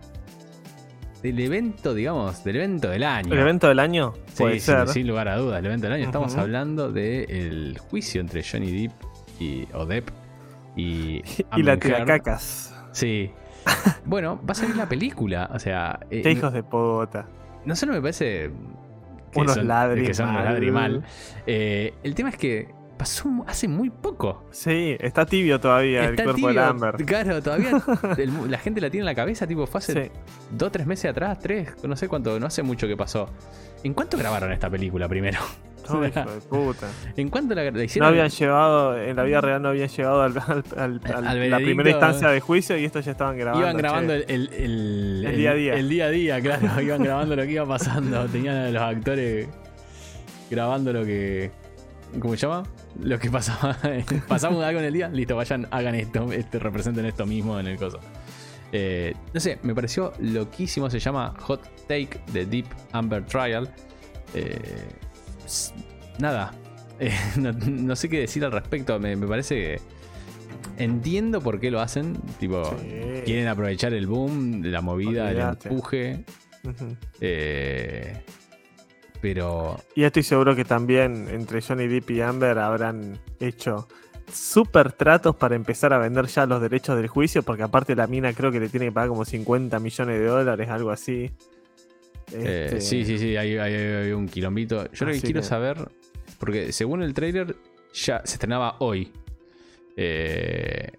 [1.21, 3.33] del evento, digamos, del evento del año.
[3.33, 4.13] ¿El evento del año?
[4.27, 4.87] Sí, Puede sin, ser.
[4.87, 6.05] sin lugar a dudas, el evento del año.
[6.05, 8.93] Estamos hablando del juicio entre Johnny Depp
[9.41, 10.09] y, o Depp
[10.75, 11.21] y,
[11.57, 12.75] y la tiracacas.
[12.91, 13.31] Sí.
[14.05, 15.49] Bueno, va a salir la película.
[15.53, 17.27] O sea, eh, Qué hijos de puta.
[17.65, 18.49] no solo me parece
[19.31, 20.53] que Unos son, ladri que son unos mal.
[20.53, 21.03] ladri mal.
[21.45, 24.43] Eh, el tema es que pasó hace muy poco.
[24.51, 26.59] Sí, está tibio todavía Está el cuerpo de.
[26.59, 26.95] Amber.
[27.05, 27.71] Claro, todavía
[28.17, 30.11] el la gente la tiene en la cabeza, tipo, fue hace Sí.
[30.51, 33.29] dos, tres meses atrás, tres, no sé cuánto, no hace mucho que pasó.
[33.83, 35.39] ¿En cuánto grabaron esta película primero?
[35.99, 36.87] No, hijo de puta.
[37.17, 38.09] ¿En cuánto la, la No hicieron?
[38.09, 41.57] habían llegado, en la vida real no habían llegado al, al- al- al- Al la
[41.57, 43.61] primera instancia de juicio y estos ya estaban grabando.
[43.67, 45.73] Iban grabando el, el, el- El día a día.
[45.75, 46.81] El día a día, claro.
[46.81, 48.25] Iban grabando lo que iba pasando.
[48.27, 49.47] Tenían a los actores
[50.49, 51.51] grabando lo que.
[52.19, 52.63] ¿Cómo se llama?
[53.01, 53.77] Lo que pasaba.
[54.27, 55.07] Pasamos algo en el día.
[55.09, 56.31] Listo, vayan, hagan esto.
[56.31, 57.99] Este, representen esto mismo en el coso.
[58.73, 60.89] Eh, no sé, me pareció loquísimo.
[60.89, 63.69] Se llama Hot Take The Deep Amber Trial.
[64.33, 64.59] Eh,
[66.19, 66.53] nada.
[67.03, 68.99] Eh, no, no sé qué decir al respecto.
[68.99, 69.81] Me, me parece que.
[70.77, 72.13] Entiendo por qué lo hacen.
[72.39, 73.21] Tipo, Sí.
[73.25, 76.23] quieren aprovechar el boom, la movida, el empuje.
[77.19, 78.23] Eh,
[79.19, 83.87] pero Y estoy seguro que también entre Johnny Depp y Amber habrán hecho
[84.31, 88.31] super tratos para empezar a vender ya los derechos del juicio, porque aparte la mina
[88.33, 91.31] creo que le tiene que pagar como 50 millones de dólares, algo así.
[92.33, 94.91] Eh, Este, sí, sí, sí, hay, hay- hay un quilombito.
[94.91, 95.77] Yo lo que quiero que- saber,
[96.39, 97.55] porque según el trailer
[97.93, 99.11] ya se estrenaba hoy.
[99.97, 100.91] Eh,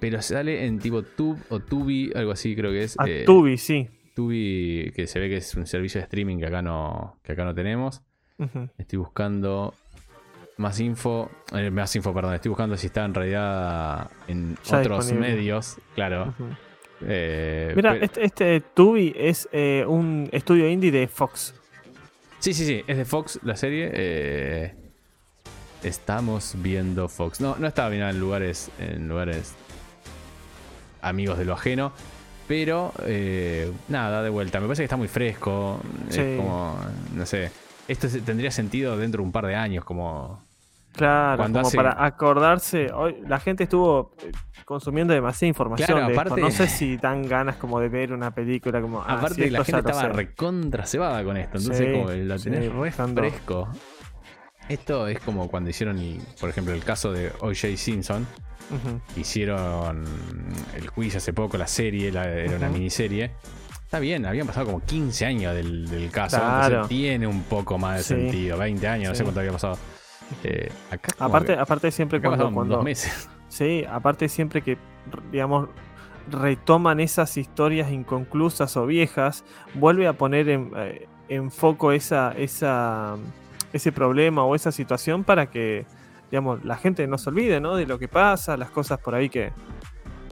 [0.00, 2.96] pero sale en tipo Tube o Tubi, algo así creo que es.
[2.98, 3.88] A eh, Tubi, sí.
[4.14, 7.44] Tubi, que se ve que es un servicio de streaming que acá no, que acá
[7.44, 8.02] no tenemos.
[8.78, 9.74] Estoy buscando
[10.58, 11.30] más info.
[11.52, 12.34] eh, más info, perdón.
[12.34, 15.36] Estoy buscando si está en realidad en Ya otros disponible.
[15.36, 15.76] medios.
[15.94, 16.34] Claro.
[17.02, 21.54] Eh, Mira, pero- este, este Tubi es eh, un estudio indie de Fox.
[22.38, 22.82] Sí, sí, sí.
[22.86, 23.90] Es de Fox la serie.
[23.92, 24.74] eh,
[25.82, 27.40] estamos viendo Fox.
[27.40, 28.70] No, no estaba bien en lugares.
[28.78, 29.54] En lugares.
[31.02, 31.92] Amigos de lo ajeno.
[32.46, 32.92] Pero
[33.88, 34.60] nada, de vuelta.
[34.60, 35.80] Me parece que está muy fresco.
[36.10, 36.20] Sí.
[36.20, 36.78] Es como.
[37.14, 37.50] No sé.
[37.88, 39.84] Esto tendría sentido dentro de un par de años.
[39.84, 40.42] Como.
[40.94, 42.92] Claro, Cuando como hace- para acordarse.
[42.92, 44.30] Hoy la gente estuvo eh,
[44.64, 46.20] consumiendo demasiada información Claro, de esto.
[46.20, 49.00] aparte- No sé si dan ganas como de ver una película como.
[49.02, 51.58] ah, Aparte, la gente estaba recontra cebada con esto.
[51.58, 53.68] Entonces, Sí, como lo sí, tenés re fresco.
[54.68, 57.76] Esto es como cuando hicieron, el- por ejemplo, el caso de O.J.
[57.76, 58.26] Simpson.
[59.16, 60.04] Hicieron
[60.74, 63.32] el juicio hace poco, la serie, la- era una miniserie.
[63.84, 66.38] Está bien, habían pasado como 15 años del, del caso.
[66.38, 66.66] Claro.
[66.76, 68.14] Entonces tiene un poco más de Sí.
[68.14, 68.58] sentido.
[68.58, 69.78] 20 años, no sé cuánto había pasado.
[70.42, 73.28] Eh, acá Aparte, que- aparte siempre acá cuando, cuando dos meses.
[73.48, 74.78] sí, aparte siempre que
[75.30, 75.68] digamos
[76.30, 83.16] retoman esas historias inconclusas o viejas, vuelve a poner en, eh, en foco esa, esa
[83.72, 85.84] ese problema o esa situación para que
[86.30, 87.76] digamos la gente no se olvide, ¿no?
[87.76, 89.52] De lo que pasa, las cosas por ahí que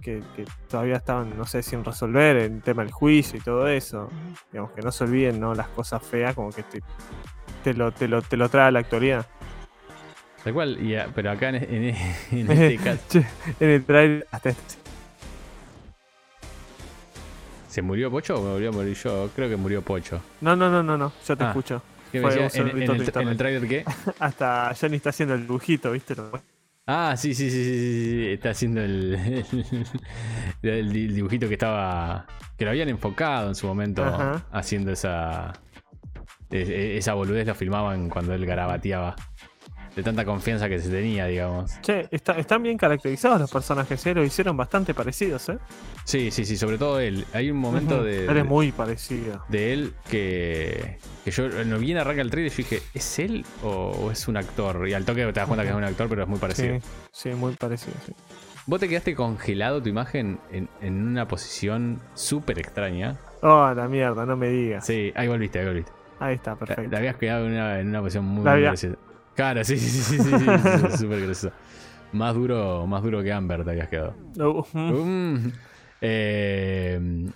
[0.03, 4.09] que, que todavía estaban, no sé, sin resolver, el tema del juicio y todo eso.
[4.51, 5.55] Digamos, que no se olviden, ¿no?
[5.55, 6.83] Las cosas feas, como que te,
[7.63, 9.27] te, lo, te, lo, te lo trae a la actualidad.
[10.45, 11.97] Tal cual, y, pero acá en, en-
[12.33, 13.19] en este caso.
[13.61, 14.75] En el trailer hasta este-
[17.69, 19.31] ¿Se murió Pocho o me volvió a morir yo?
[19.35, 20.21] Creo que murió Pocho.
[20.43, 21.49] No, no, no, no, no, yo te Ah.
[21.49, 21.83] escucho.
[22.11, 22.63] ¿Qué me Fue decía?
[22.63, 23.85] un ¿En, el, en el trailer qué?
[24.19, 26.15] Hasta Johnny está haciendo el dibujito, ¿viste?
[26.87, 29.15] Ah, sí, sí, sí, sí, sí, está haciendo el,
[30.63, 32.27] el, el dibujito que estaba,
[32.59, 34.45] que lo habían enfocado en su momento Ajá.
[34.53, 35.55] haciendo esa,
[36.51, 39.17] e- esa boludez, lo filmaban cuando él garabateaba,
[39.95, 41.73] de tanta confianza que se tenía, digamos.
[41.83, 44.15] Che, está- están bien caracterizados los personajes, ¿eh?
[44.15, 45.59] Lo hicieron bastante parecidos, ¿eh?
[46.05, 47.27] Sí, sí, sí, sobre todo él.
[47.35, 49.45] Hay un momento de, Él es muy parecido.
[49.49, 53.45] de él que, que yo no bien arranca el trailer y yo dije, ¿es él
[53.63, 54.89] o, o es un actor?
[54.89, 56.79] Y al toque te das cuenta que es un actor, pero es muy parecido.
[56.81, 57.95] Sí, sí, muy parecido.
[58.07, 58.13] sí.
[58.65, 63.17] Vos te quedaste congelado tu imagen en, en una posición súper extraña.
[63.43, 64.87] Oh, la mierda, no me digas.
[64.87, 65.93] Sí, ahí volviste, ahí volviste.
[66.21, 66.89] Ahí está, perfecto.
[66.89, 68.97] te habías quedado en una, en una posición muy, La muy graciosa.
[69.35, 71.53] Claro, sí, sí, sí, sí, sí, sí, súper graciosa.
[72.13, 74.15] Más duro, más duro que Amber te habías quedado.
[74.37, 74.93] Uh, mm.
[74.93, 75.53] Um,
[76.03, 77.31] eh,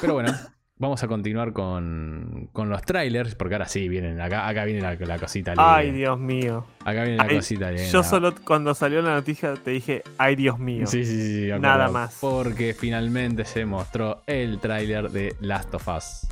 [0.00, 0.32] pero bueno,
[0.76, 4.94] vamos a continuar con, con los trailers, porque ahora sí vienen, acá, acá viene la,
[4.94, 5.52] la cosita.
[5.58, 6.64] Ay, Dios mío.
[6.80, 7.84] Acá viene la Ay, cosita linda.
[7.90, 10.86] Yo solo cuando salió la noticia te dije, ay, Dios mío.
[10.86, 12.18] Sí, sí, sí, me Nada acuerdo, más.
[12.20, 16.26] Porque finalmente se mostró el tráiler de Last of Us.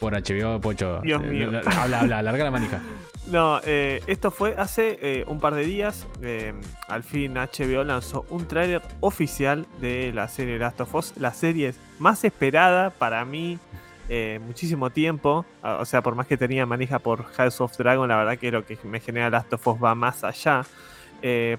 [0.00, 1.00] Por HBO, Pocho.
[1.02, 1.50] Dios Eh, mío.
[1.50, 2.80] la- la- Habla, habla, larga la manija.
[3.26, 6.06] No, eh, esto fue hace eh, un par de días.
[6.88, 11.14] al fin HBO lanzó un tráiler oficial de la serie Last of Us.
[11.16, 13.58] La serie más esperada para mí
[14.46, 15.46] muchísimo tiempo.
[15.62, 18.50] Ah, O sea, por más que tenía manija por House of Dragon, la verdad que
[18.50, 20.66] lo que me genera Last of Us va más allá.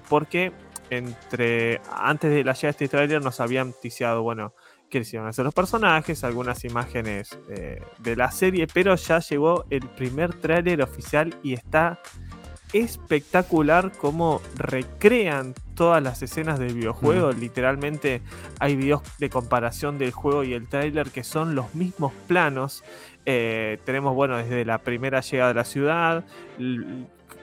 [0.08, 0.52] Porque
[0.90, 4.52] entre antes de la llegada de este tráiler nos habían ticiado, bueno,
[4.90, 9.18] que les iban a hacer los personajes, algunas imágenes eh, de la serie, pero ya
[9.18, 12.00] llegó el primer tráiler oficial y está
[12.72, 17.32] espectacular cómo recrean todas las escenas del videojuego.
[17.32, 18.22] Literalmente
[18.58, 22.84] hay videos de comparación del juego y el tráiler que son los mismos planos.
[23.24, 26.24] Eh, tenemos, bueno, desde la primera llegada a la ciudad,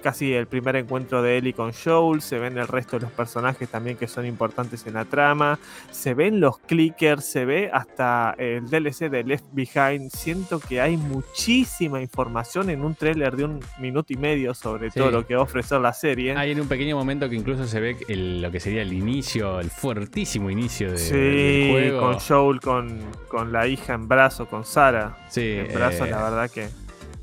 [0.03, 3.67] casi el primer encuentro de Ellie con Joel, se ven el resto de los personajes
[3.69, 5.57] también que son importantes en la trama,
[5.91, 10.11] se ven los clickers, se ve hasta el DLC de Left Behind.
[10.11, 14.99] Siento que hay muchísima información en un tráiler de un minuto y medio sobre Sí.
[14.99, 16.35] todo lo que va a ofrecer la serie.
[16.35, 19.59] Hay en un pequeño momento que incluso se ve el- lo que sería el inicio,
[19.59, 22.01] el fuertísimo inicio de- Sí, del juego.
[22.01, 26.23] con Joel, con, con la hija en brazo, con Sara Sí, en brazo, eh, la
[26.23, 26.67] verdad que...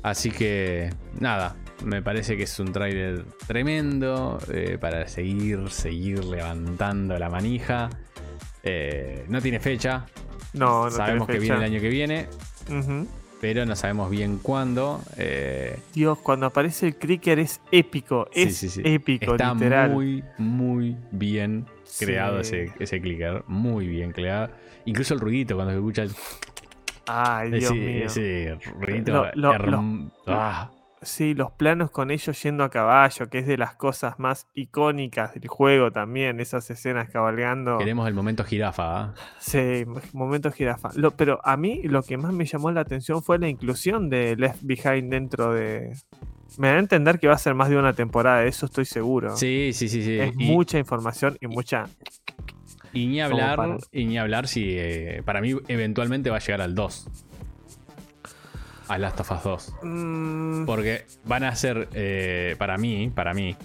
[0.03, 0.89] Así que
[1.19, 7.89] nada, me parece que es un tráiler tremendo eh, para seguir, seguir levantando la manija.
[8.63, 10.05] Eh, no tiene fecha,
[10.53, 11.71] No, no sabemos que tiene viene el fecha.
[11.73, 12.27] año que viene,
[13.39, 15.01] pero no sabemos bien cuándo.
[15.17, 18.81] Eh, Dios, cuando aparece el clicker es épico, Sí, es sí, sí.
[18.85, 19.89] épico, está literal.
[19.91, 21.65] muy, muy bien
[21.99, 22.55] creado Sí.
[22.57, 24.51] ese, ese clicker, muy bien creado.
[24.85, 26.11] Incluso el ruidito cuando se escucha el-
[27.07, 28.05] Ay, Dios ese, mío.
[28.05, 29.11] ese ruidito.
[29.11, 30.69] Lo- lo- herm- ah,
[31.03, 35.33] Sí, los planos con ellos yendo a caballo, que es de las cosas más icónicas
[35.33, 37.79] del juego también, esas escenas cabalgando.
[37.79, 38.99] Queremos el momento jirafa.
[39.01, 39.13] ¿ah?
[39.39, 39.83] Sí,
[40.13, 40.89] momento jirafa.
[40.95, 44.35] Lo- pero a mí lo que más me llamó la atención fue la inclusión de
[44.35, 45.91] Left Behind dentro de...
[46.59, 48.85] Me da a entender que va a ser más de una temporada, de eso estoy
[48.85, 49.35] seguro.
[49.37, 50.19] Sí, sí, sí, sí.
[50.19, 51.85] Es Y- mucha información y mucha...
[52.93, 56.75] Y ni hablar, y ni hablar si eh, para mí eventualmente va a llegar al
[56.75, 57.07] 2.
[58.91, 59.73] A Last of Us 2.
[59.83, 63.55] Mm, Porque van a ser, eh, para mí, para mí,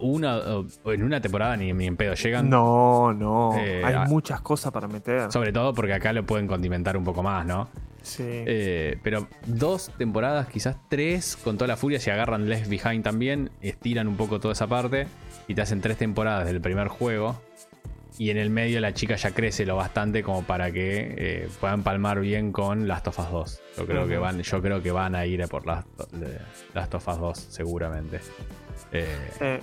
[0.00, 0.40] una,
[0.86, 2.48] en una temporada ni, ni en pedo llegan.
[2.50, 3.56] no, no.
[3.58, 5.30] Eh, Hay muchas cosas para meter.
[5.32, 7.68] Sobre todo porque acá lo pueden condimentar un poco más, ¿no?
[8.02, 8.24] Sí.
[8.26, 13.50] Eh, pero dos temporadas, quizás tres, con toda la furia, si agarran Left Behind también,
[13.60, 15.06] estiran un poco toda esa parte
[15.48, 17.40] y te hacen tres temporadas del primer juego.
[18.18, 21.82] Y en el medio la chica ya crece lo bastante como para que eh, puedan
[21.82, 23.62] palmar bien con Last of Us 2.
[23.78, 25.88] Yo creo, que van, yo creo que van a ir a por Last,
[26.74, 28.20] Last of Us 2, seguramente.
[28.92, 29.06] Eh,
[29.40, 29.60] Eh,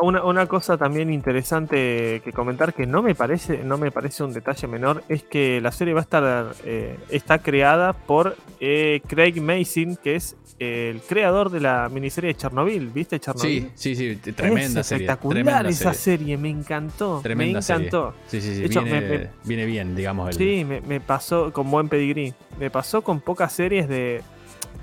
[0.00, 4.32] una, una cosa también interesante que comentar que no me parece, no me parece un
[4.32, 9.40] detalle menor, es que la serie va a estar, eh, está creada por eh, Craig
[9.40, 13.70] Mason, que es el creador de la miniserie de Chernobyl, ¿viste Chernobyl?
[13.74, 15.06] sí, sí, sí, tremenda es serie.
[15.06, 16.18] espectacular tremenda esa serie.
[16.18, 16.36] serie.
[16.36, 17.86] me encantó, Tremenda me serie.
[17.88, 18.14] encantó.
[18.26, 18.60] Sí, sí, sí.
[18.60, 20.28] De hecho, viene, me- me- viene bien, digamos.
[20.28, 22.34] El, Sí, me, me pasó con buen pedigrí.
[22.58, 24.20] Me pasó con pocas series de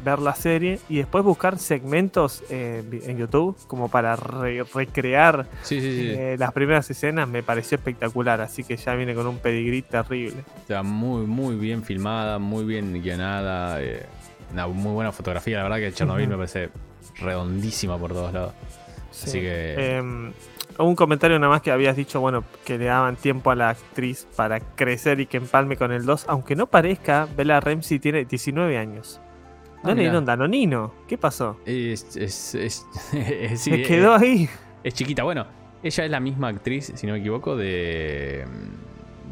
[0.06, 5.82] ver la serie y después buscar segmentos eh, en YouTube como para re- recrear sí,
[5.82, 6.10] sí, sí.
[6.12, 10.44] eh, las primeras escenas me pareció espectacular, así que ya viene con un pedigrí terrible.
[10.58, 13.82] Está muy, muy bien filmada, muy bien guionada.
[13.82, 14.06] eh,
[14.54, 15.58] una muy buena fotografía.
[15.58, 16.70] La verdad que Chernobyl me parece
[17.20, 18.54] redondísima por todos lados.
[19.12, 19.40] Así Sí.
[19.42, 19.98] que.
[19.98, 20.32] Em,
[20.80, 24.28] un comentario nada más que habías dicho, bueno, que le daban tiempo a la actriz
[24.36, 28.78] para crecer y que empalme con el 2, aunque no parezca, Bella Ramsey tiene 19
[28.78, 29.20] años.
[29.84, 30.02] No Ah, le mirá.
[30.10, 30.94] dieron danonino.
[31.08, 31.60] ¿Qué pasó?
[31.66, 34.50] Es, es, es, es- sí, Se quedó ahí.
[34.84, 35.24] es chiquita.
[35.24, 35.46] Bueno,
[35.84, 38.46] ella es la misma actriz, si no me equivoco, de.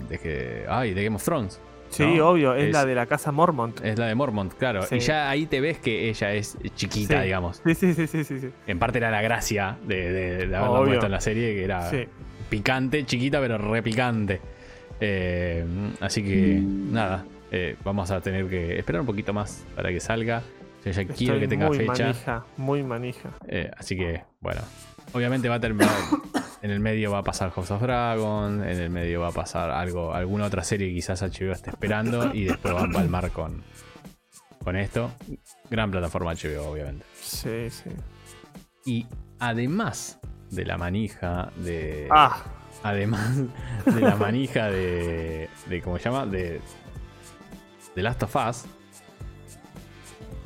[0.09, 0.65] de que.
[0.69, 1.59] Ay, de Game of Thrones.
[1.89, 2.29] Sí, ¿no?
[2.29, 3.79] obvio, es, Es- la de la casa Mormont.
[3.83, 4.83] Es la de Mormont, claro.
[4.83, 4.95] Sí.
[4.95, 7.25] Y ya ahí te ves que ella es chiquita, Sí.
[7.25, 7.61] digamos.
[7.65, 8.49] Sí, sí, sí, sí, sí.
[8.67, 10.85] En parte era la gracia de, de, de haberla Obvio.
[10.87, 11.89] puesto en la serie, que era
[12.49, 14.41] picante, chiquita, pero re picante.
[14.99, 15.65] Eh,
[16.01, 20.43] así que nada, eh, vamos a tener que esperar un poquito más para que salga.
[20.83, 22.03] Yo ya quiero que tenga muy fecha.
[22.05, 23.29] manija, muy manija.
[23.47, 24.61] Eh, así que, bueno,
[25.13, 25.95] obviamente va a terminar.
[26.61, 28.63] en el medio va a pasar House of Dragon.
[28.63, 32.33] En el medio va a pasar algo, alguna otra serie que quizás HBO esté esperando.
[32.33, 33.63] Y después va a palmar con,
[34.63, 35.11] con esto.
[35.69, 37.05] Gran plataforma HBO, obviamente.
[37.19, 37.89] Sí, sí.
[38.85, 39.07] Y
[39.39, 40.19] además
[40.51, 42.07] de la manija de.
[42.11, 42.43] Ah,
[42.83, 43.37] Además
[43.85, 45.49] de la manija de.
[45.67, 46.25] de ¿Cómo se llama?
[46.25, 46.61] De.
[47.95, 48.65] De Last of Us.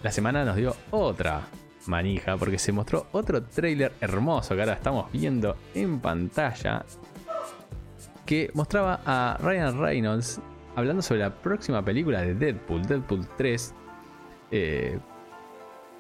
[0.04, 1.42] La semana nos dio otra
[1.88, 6.86] manija porque se mostró otro trailer hermoso que ahora estamos viendo en pantalla.
[8.26, 10.40] Que mostraba a Ryan Reynolds
[10.76, 13.74] hablando sobre la próxima película de Deadpool, Deadpool 3.
[14.52, 14.98] eh,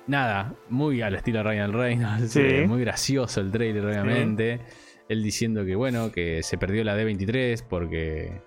[0.07, 2.39] nada, muy al estilo Ryan Reynolds, Sí.
[2.41, 4.59] eh, muy gracioso el trailer, obviamente.
[5.07, 8.41] Él diciendo que, bueno, que se perdió la D23 porque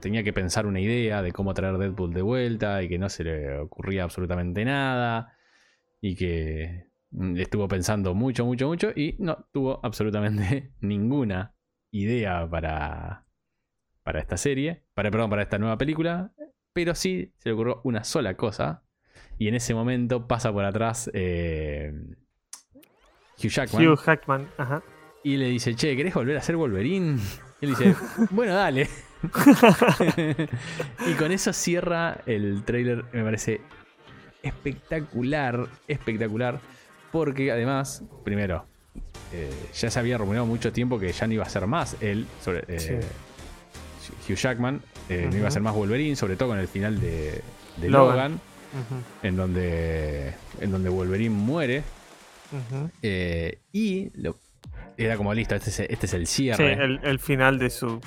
[0.00, 3.24] tenía que pensar una idea de cómo traer Deadpool de vuelta y que no se
[3.24, 5.36] le ocurría absolutamente nada
[6.00, 11.54] y que mm, estuvo pensando mucho, mucho, mucho y no tuvo absolutamente ninguna
[11.90, 13.26] idea para,
[14.02, 16.32] para esta serie, para, perdón, para esta nueva película,
[16.72, 18.82] pero sí se le ocurrió una sola cosa
[19.38, 21.92] y en ese momento pasa por atrás eh,
[23.38, 24.82] Hugh Jackman Hugh Hackman, ajá.
[25.22, 27.18] y le dice, che, ¿querés volver a ser Wolverine?
[27.58, 27.96] Y él dice,
[28.32, 28.86] bueno, dale.
[31.06, 33.60] y con eso cierra el trailer, me parece
[34.42, 36.60] espectacular, espectacular,
[37.12, 38.66] porque además, primero,
[39.32, 42.26] eh, ya se había rumoreado mucho tiempo que ya no iba a ser más él,
[42.42, 43.00] sobre, eh,
[44.28, 47.42] Hugh Jackman, eh, no iba a ser más Wolverine, sobre todo con el final de,
[47.78, 48.40] de Logan.
[49.22, 51.82] En donde, en donde Wolverine muere.
[53.72, 54.36] y lo-
[54.98, 58.00] era como listo, este es, este es el Sí, cierre el, el final de su.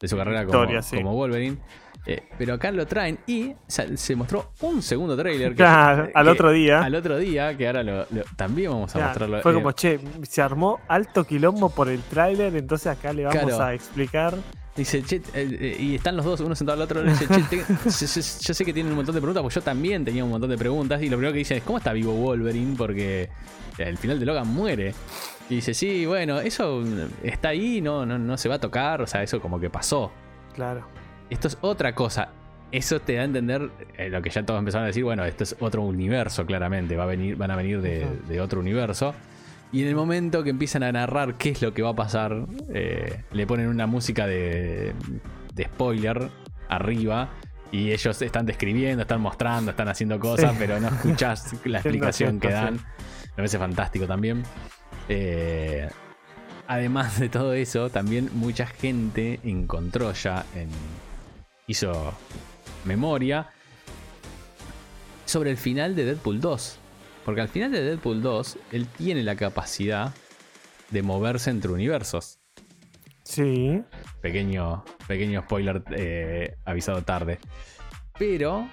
[0.00, 0.96] De su carrera como, Victoria, sí.
[0.96, 1.58] como Wolverine.
[2.08, 5.50] Eh, pero acá lo traen y se mostró un segundo trailer.
[5.50, 6.80] que- Claro, al que- otro día.
[6.80, 9.40] Al otro día, que ahora lo, lo- también vamos a Ya, mostrarlo.
[9.40, 13.42] fue eh, como, che, se armó alto quilombo por el tráiler, entonces acá le vamos
[13.42, 13.62] Claro.
[13.64, 14.34] a explicar.
[14.76, 17.02] Dice, che, eh, eh, y están los dos, uno sentado al otro.
[17.02, 18.06] dice, che, te- yo, yo-
[18.40, 20.58] yo sé que tienen un montón de preguntas, pues yo también tenía un montón de
[20.58, 21.00] preguntas.
[21.02, 22.74] Y lo primero que dicen es, ¿cómo está vivo Wolverine?
[22.76, 23.30] Porque
[23.78, 24.94] el final de Logan muere.
[25.48, 26.82] Y dice, sí, bueno, eso
[27.22, 30.12] está ahí, no, no, no se va a tocar, o sea, eso como que pasó.
[30.54, 30.86] Claro.
[31.30, 32.28] Esto es otra cosa.
[32.72, 35.04] Eso te da a entender eh, lo que ya todos empezaron a decir.
[35.04, 36.96] Bueno, esto es otro universo, claramente.
[36.96, 39.14] Va a venir, van a venir de otro universo.
[39.72, 42.46] Y en el momento que empiezan a narrar qué es lo que va a pasar,
[42.72, 44.92] eh, le ponen una música de,
[45.54, 46.28] de spoiler
[46.68, 47.30] arriba.
[47.72, 50.56] Y ellos están describiendo, están mostrando, están haciendo cosas, Sí.
[50.58, 52.74] pero no escuchás la explicación que dan.
[52.74, 54.44] Me parece fantástico también.
[55.08, 55.88] Eh,
[56.68, 60.68] además de todo eso, también mucha gente encontró ya en.
[61.66, 62.14] hizo
[62.84, 63.48] memoria
[65.24, 66.78] sobre el final de Deadpool 2.
[67.26, 70.14] Porque al final de Deadpool 2, él tiene la capacidad
[70.90, 72.38] de moverse entre universos.
[73.24, 73.82] Sí.
[74.20, 77.40] Pequeño, pequeño spoiler eh, avisado tarde.
[78.16, 78.68] Pero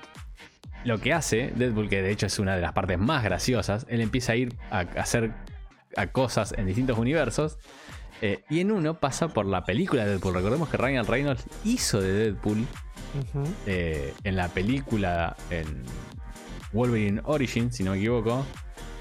[0.85, 4.01] lo que hace Deadpool, que de hecho es una de las partes más graciosas, él
[4.01, 5.33] empieza a ir a hacer
[5.97, 7.57] a cosas en distintos universos.
[8.21, 10.35] eh, y en uno pasa por la película de Deadpool.
[10.35, 12.67] Recordemos que Ryan Reynolds hizo de Deadpool
[13.65, 15.83] eh, en la película en
[16.73, 18.45] Wolverine Origin, si no me equivoco,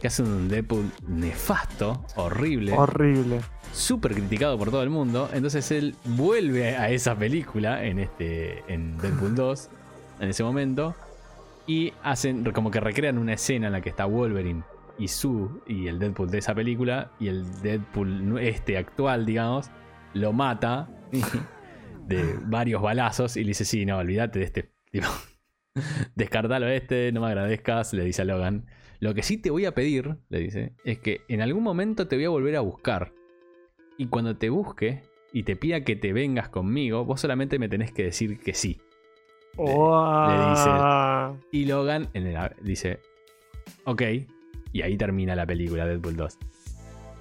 [0.01, 3.41] que hace un Deadpool nefasto, horrible, Horrible.
[3.73, 5.29] súper criticado por todo el mundo.
[5.33, 9.71] Entonces él vuelve a esa película en este en Deadpool 2
[10.21, 10.95] en ese momento
[11.67, 14.63] y hacen como que recrean una escena en la que está Wolverine
[14.99, 19.71] y Sue y el Deadpool de esa película y el Deadpool este actual, digamos,
[20.15, 20.89] lo mata
[22.07, 25.07] de varios balazos y le dice, "Sí, no, olvídate de este tipo
[26.15, 28.67] Descartalo este, no me agradezcas, le dice a Logan.
[29.01, 32.17] Lo que sí te voy a pedir, le dice, es que en algún momento te
[32.17, 33.13] voy a volver a buscar.
[33.99, 37.93] Y cuando te busque y te pida que te vengas conmigo, vos solamente me tenés
[37.93, 38.81] que decir que sí.
[39.57, 41.35] Uah.
[41.51, 43.01] Y Logan en el- dice,
[43.85, 44.03] ok.
[44.73, 46.39] Y ahí termina la película Deadpool 2.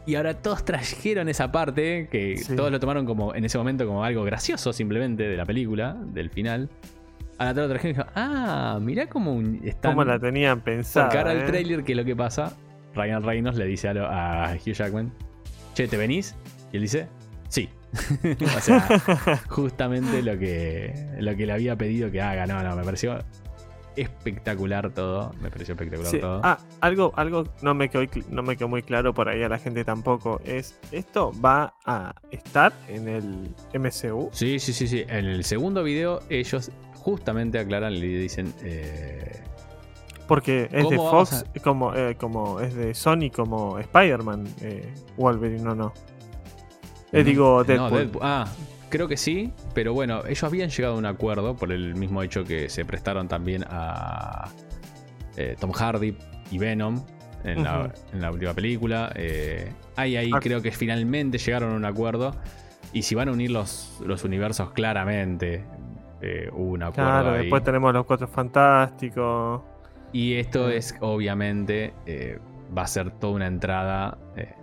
[0.06, 2.56] Y ahora todos trajeron esa parte, que Sí.
[2.56, 6.30] todos lo tomaron como en ese momento como algo gracioso simplemente de la película, del
[6.30, 6.70] final.
[7.42, 9.94] Ahora todos lo trajeron y dijo, ah, mirá cómo están...
[9.94, 11.08] ¿Cómo la tenían pensada?
[11.08, 11.46] Porque ahora el eh?
[11.48, 12.54] trailer, que es lo que pasa,
[12.94, 15.12] Ryan Reynolds le dice a, lo- a Hugh Jackman,
[15.74, 16.36] che, ¿te venís?
[16.72, 17.08] Y él dice,
[17.50, 17.68] sí.
[18.46, 18.88] o sea,
[19.50, 22.46] justamente lo que, lo que le había pedido que haga.
[22.46, 23.18] No, no, me pareció
[23.96, 25.34] espectacular todo.
[25.42, 26.20] Me pareció espectacular Sí.
[26.20, 26.42] todo.
[26.44, 29.58] Ah, algo, algo no me, quedó, no me quedó muy claro por ahí a la
[29.58, 30.40] gente tampoco.
[30.46, 34.30] Es, ¿esto va a estar en el MCU?
[34.32, 35.04] Sí, sí, sí, sí.
[35.08, 36.72] En el segundo video ellos
[37.02, 38.54] justamente aclaran y dicen...
[38.64, 39.42] eh,
[40.28, 44.94] Porque es de ¿Cómo vamos Fox, como, eh, como es de Sony, como Spider-Man, eh,
[45.18, 45.94] Wolverine, no, no.
[47.12, 48.20] Digo, no, Deadpool.
[48.22, 48.48] Ah,
[48.90, 52.46] creo que sí, pero bueno, ellos habían llegado a un acuerdo por el mismo hecho
[52.46, 54.50] que se prestaron también a
[55.60, 56.16] Tom Hardy
[56.52, 57.04] y Venom
[57.44, 59.14] en, la, en la última película.
[59.98, 60.40] Ahí, ahí Ah.
[60.40, 62.34] creo que finalmente llegaron a un acuerdo.
[62.94, 65.64] Y si van a unir los, los universos, claramente
[66.22, 67.38] eh, hubo un acuerdo Claro, ahí.
[67.42, 69.62] después tenemos los Cuatro Fantásticos.
[70.14, 72.40] Y esto es, obviamente, eh,
[72.78, 74.54] va a ser toda una entrada eh,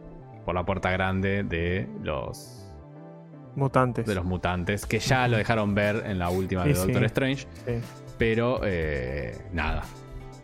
[0.45, 2.71] por la puerta grande de los,
[3.57, 4.07] Mutantes.
[4.07, 7.07] de los mutantes, que ya lo dejaron ver en la última de Sí, Doctor sí.
[7.07, 7.81] Strange, Sí.
[8.19, 9.83] pero eh, nada.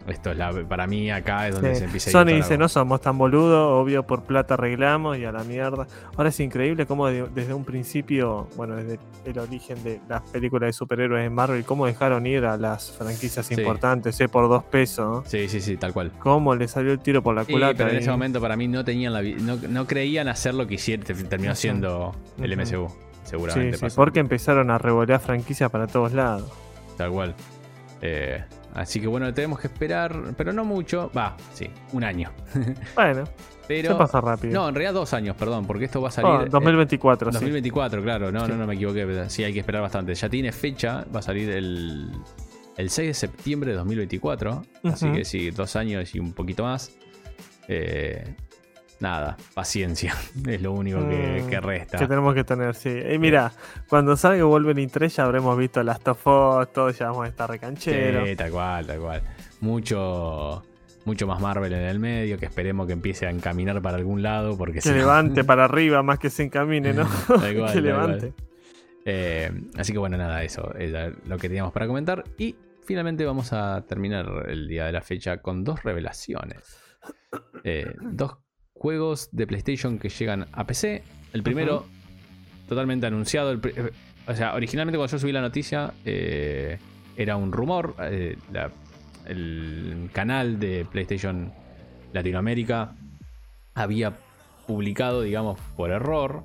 [0.07, 1.79] Esto es la, para mí acá es donde Sí.
[1.79, 5.33] se empieza a Sony dice, no somos tan boludos, obvio por plata arreglamos y a
[5.33, 5.87] la mierda.
[6.17, 10.69] Ahora es increíble cómo de- desde un principio, bueno, desde el origen de las películas
[10.69, 13.55] de superhéroes de Marvel, cómo dejaron ir a las franquicias Sí.
[13.55, 15.25] importantes, eh, por dos pesos.
[15.25, 15.25] ¿no?
[15.31, 16.13] Sí, sí, sí, tal cual.
[16.19, 17.75] Cómo le salió el tiro por la Sí, culata.
[17.79, 18.03] pero en ahí.
[18.03, 21.53] ese momento para mí no tenían la no, no creían hacer lo que hicieron, terminó
[21.53, 21.61] Ujú.
[21.61, 22.53] siendo el.
[22.53, 22.89] MCU.
[23.23, 26.53] Seguramente sí, porque empezaron a revolear franquicias para todos lados.
[26.99, 27.35] Tal cual.
[28.03, 28.45] Eh,
[28.75, 31.11] así que bueno, tenemos que esperar, pero no mucho.
[31.17, 32.31] Va, sí, un año.
[32.95, 33.25] Bueno,
[33.67, 33.93] Pero.
[33.93, 34.53] se pasa rápido.
[34.53, 36.31] No, en realidad dos años, perdón, porque esto va a salir.
[36.31, 37.35] Oh, eh, 2024, sí.
[37.35, 38.53] 2024, claro, no, Sí.
[38.53, 39.07] no, no me equivoqué.
[39.07, 40.15] pero Sí, hay que esperar bastante.
[40.15, 42.11] Ya tiene fecha, va a salir el,
[42.77, 44.63] el 6 de septiembre de 2024.
[44.85, 45.15] Así Ujú.
[45.17, 46.93] que sí, dos años y un poquito más.
[47.69, 48.35] Eh,
[49.05, 50.15] nada, paciencia.
[50.49, 51.99] Es lo único que, Mm, que resta.
[51.99, 52.91] Que tenemos que tener, sí.
[53.13, 53.53] Y mira,
[53.89, 57.49] cuando salga Wolverine 3 ya habremos visto las of Us, todos ya vamos a estar
[57.49, 58.29] recancheros.
[58.29, 59.23] Sí, tal cual, tal cual.
[59.61, 60.63] Mucho,
[61.05, 64.57] mucho más Marvel en el medio, que esperemos que empiece a encaminar para algún lado,
[64.57, 67.07] porque que no- levante para arriba más que se encamine, ¿no?
[67.27, 68.33] Tal cual, que tal levante.
[69.07, 72.25] Eh, así que bueno, nada, eso era lo que teníamos para comentar.
[72.39, 76.79] Y finalmente vamos a terminar el día de la fecha con dos revelaciones.
[77.65, 78.37] Eh, dos
[78.85, 81.03] juegos de PlayStation que llegan a PC.
[81.33, 81.87] El primero,
[82.69, 83.51] totalmente anunciado.
[83.51, 83.91] el eh,
[84.27, 86.77] o sea, originalmente cuando yo subí la noticia, eh,
[87.17, 87.95] era un rumor.
[88.03, 88.71] eh, la-
[89.27, 91.51] el canal de PlayStation
[92.13, 92.93] Latinoamérica
[93.75, 94.19] había
[94.67, 96.43] publicado, digamos, por error,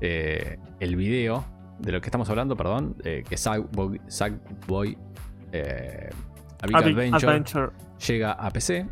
[0.00, 1.44] eh, el video
[1.78, 4.96] de lo que estamos hablando, perdón, que Sackboy, Sackboy
[6.62, 7.70] Adventure, Adventure.
[8.08, 8.86] llega a PC,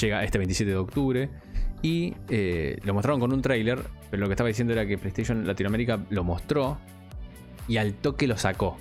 [0.00, 1.30] llega este 27 de octubre
[1.82, 5.46] y eh, lo mostraron con un tráiler, pero lo que estaba diciendo era que PlayStation
[5.46, 6.78] Latinoamérica lo mostró
[7.68, 8.76] y al toque lo sacó.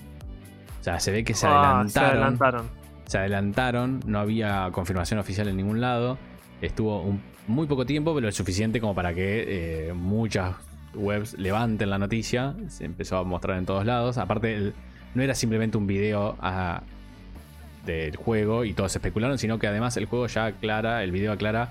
[0.79, 2.65] O sea, se ve que se Ah, se adelantaron adelantaron.
[3.05, 6.17] se adelantaron, no había confirmación oficial en ningún lado.
[6.61, 10.55] Estuvo un- muy poco tiempo, pero lo suficiente como para que eh, muchas
[10.93, 12.55] webs levanten la noticia.
[12.67, 14.17] Se empezó a mostrar en todos lados.
[14.17, 14.73] Aparte, el-
[15.15, 16.81] no era simplemente un video ah,
[17.85, 21.69] del juego y todos especularon, sino que además el juego ya aclara, el video aclara,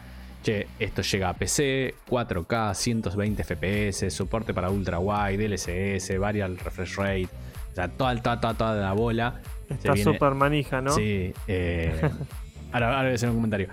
[0.48, 6.96] che, esto llega a PC, 4K, 120 FPS, soporte para ultra wide, DLSS, variable refresh
[6.96, 7.28] rate.
[7.70, 9.42] O sea, toda, toda, toda, toda la bola.
[9.68, 10.92] Está súper manija, ¿no?
[10.92, 11.34] Sí.
[11.46, 12.00] eh,
[12.72, 13.68] ahora, ahora voy a hacer un comentario.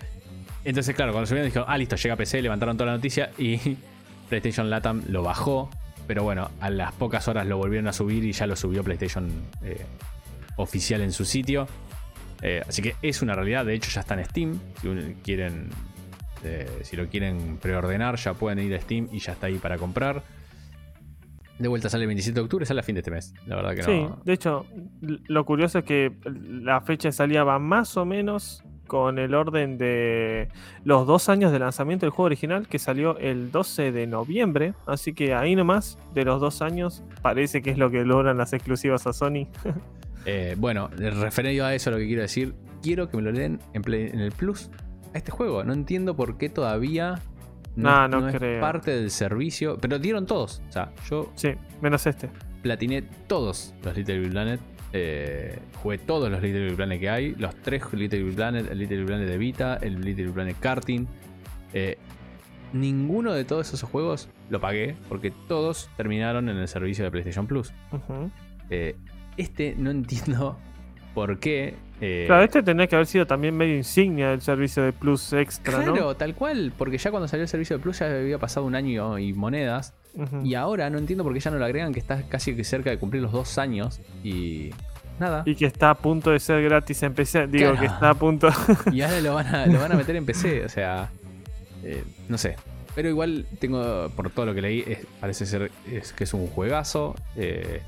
[0.66, 3.58] Entonces, claro, cuando subieron dijeron, ah, listo, llega a PC, levantaron toda la noticia y
[4.30, 5.70] PlayStation Latam lo bajó.
[6.08, 9.32] Pero bueno, a las pocas horas lo volvieron a subir y ya lo subió PlayStation
[9.64, 9.86] eh,
[10.58, 11.68] oficial en su sitio.
[12.42, 14.60] Eh, así que es una realidad, de hecho ya está en Steam.
[14.82, 15.70] Si quieren,
[16.44, 19.78] eh, si lo quieren preordenar, ya pueden ir a Steam y ya está ahí para
[19.78, 20.24] comprar.
[21.58, 23.34] De vuelta sale el 27 de octubre, sale a fin de este mes.
[23.48, 24.20] La verdad que Sí, no.
[24.26, 24.66] de hecho,
[25.02, 29.78] lo curioso es que la fecha de salida va más o menos con el orden
[29.80, 30.50] de
[30.84, 34.74] los dos años de lanzamiento del juego original que salió el 12 de noviembre.
[34.86, 38.52] Así que ahí nomás, de los dos años, parece que es lo que logran las
[38.54, 39.48] exclusivas a Sony.
[40.28, 43.84] Eh, bueno, referido a eso, lo que quiero decir, quiero que me lo den en,
[43.84, 44.72] Play- en el Plus
[45.16, 45.64] a este juego.
[45.64, 47.16] No entiendo por qué todavía
[47.76, 49.78] no, Nah, no no es parte del servicio.
[49.82, 50.62] Pero dieron todos.
[50.70, 51.50] O sea, yo Sí,
[51.82, 52.30] menos este.
[52.62, 54.60] platiné todos los Little Big Planet.
[54.94, 57.36] eh, jugué todos los Little Big Planet que hay.
[57.36, 60.58] Los tres Little Big Planet, el Little Big Planet de Vita, el Little Big Planet
[60.60, 61.08] Karting.
[61.74, 61.98] Eh,
[62.74, 67.46] ninguno de todos esos juegos lo pagué porque todos terminaron en el servicio de PlayStation
[67.48, 67.74] Plus.
[68.70, 68.96] Eh,
[69.38, 70.58] este no entiendo
[71.14, 71.76] por qué.
[72.02, 75.78] Eh, Claro, este tendría que haber sido también medio insignia del servicio de Plus Extra,
[75.78, 76.16] claro, ¿no?
[76.16, 79.18] tal cual, porque ya cuando salió el servicio de Plus ya había pasado un año
[79.20, 79.94] y monedas.
[80.44, 82.90] Y ahora no entiendo por qué ya no lo agregan, que está casi que cerca
[82.90, 84.00] de cumplir los dos años.
[84.24, 84.70] Y
[85.20, 85.44] nada.
[85.46, 87.48] Y que está a punto de ser gratis en PC.
[87.48, 87.80] Digo Claro.
[87.82, 88.48] que está a punto.
[88.94, 91.10] Y ahora lo van a, lo van a meter en PC, o sea.
[91.84, 92.56] eh, no sé.
[92.96, 96.48] Pero igual tengo, por todo lo que leí, es- parece ser es, que es un
[96.48, 97.14] juegazo.
[97.36, 97.82] eh,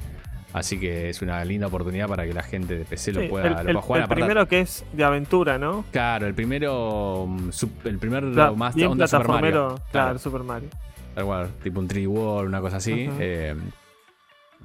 [0.53, 3.53] así que es una linda oportunidad para que la gente de PC lo pueda, el,
[3.53, 3.99] lo el- pueda jugar.
[3.99, 5.85] el Aparte- primero que es de aventura, ¿no?
[5.91, 7.25] Claro, el primero.
[7.27, 7.49] mm,
[7.85, 9.51] El primer Cla- más bien onda Super Mario.
[9.51, 10.69] claro, Claro, Super Mario.
[11.15, 13.09] tal cual, tipo un 3D World, una cosa así.
[13.19, 13.55] Eh,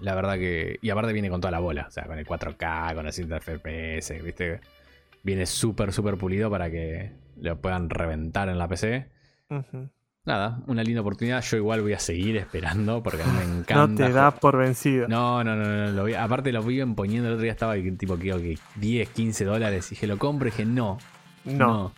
[0.01, 0.79] la verdad que.
[0.83, 1.87] Y aparte viene con toda la bola.
[1.89, 4.61] O sea, con el 4K, con la 100 FPS, ¿viste?
[5.23, 9.09] Viene súper, súper pulido para que lo puedan reventar en la PC.
[9.51, 9.89] Ujú.
[10.25, 11.43] Nada, una linda oportunidad.
[11.43, 14.07] Yo igual voy a seguir esperando porque me No encanta.
[14.07, 15.09] te da ju- por vencido.
[15.09, 18.17] No, no, no, no, lo vi- aparte lo vi poniendo el otro día estaba tipo
[18.17, 19.87] creo que 10, 15 dólares.
[19.89, 20.99] Y dije, lo compro y dije, no.
[21.45, 21.93] no,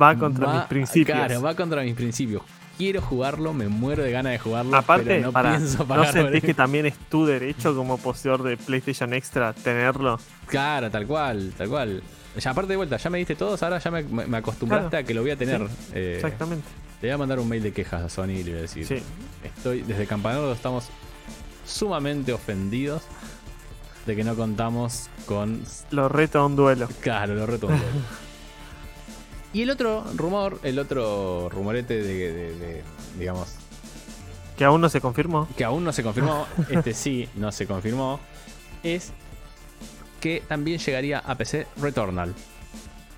[0.00, 1.16] va contra Va- mis principios.
[1.16, 2.42] Claro, va contra mis principios.
[2.76, 4.76] Quiero jugarlo, me muero de ganas de jugarlo.
[4.76, 8.42] Aparte, pero no para, pienso ¿no pagar sentís que también es tu derecho como poseedor
[8.42, 10.18] de PlayStation Extra tenerlo?
[10.46, 12.02] Claro, tal cual, tal cual.
[12.38, 15.02] Ya, aparte de vuelta, ya me diste todos, ahora ya me, me acostumbraste Claro.
[15.04, 15.62] a que lo voy a tener.
[15.94, 16.68] Eh, Exactamente.
[17.00, 18.86] Le voy a mandar un mail de quejas a Sony y le voy a decir:
[18.86, 19.02] Sí.
[19.44, 20.88] Estoy, desde Campanardo estamos
[21.66, 23.02] sumamente ofendidos
[24.06, 25.62] de que no contamos con.
[25.90, 26.88] Lo reto a un duelo.
[27.00, 27.66] Claro, lo reto.
[27.68, 27.84] un poco.
[29.52, 32.82] y el otro rumor, el otro rumorete de, de- de,
[33.18, 33.54] digamos,
[34.56, 35.48] Que aún no se confirmó.
[35.56, 38.20] que aún no se confirmó, este sí no se confirmó,
[38.82, 39.12] es
[40.20, 42.34] que también llegaría a PC Returnal.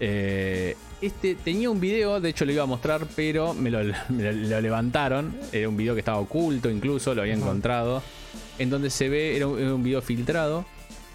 [0.00, 3.78] Eh, este tenía un video, de hecho lo iba a mostrar, pero me lo,
[4.08, 5.34] me lo- lo levantaron.
[5.52, 8.02] Era un video que estaba oculto, incluso lo había encontrado.
[8.58, 10.64] En donde se ve, era un, era un video filtrado,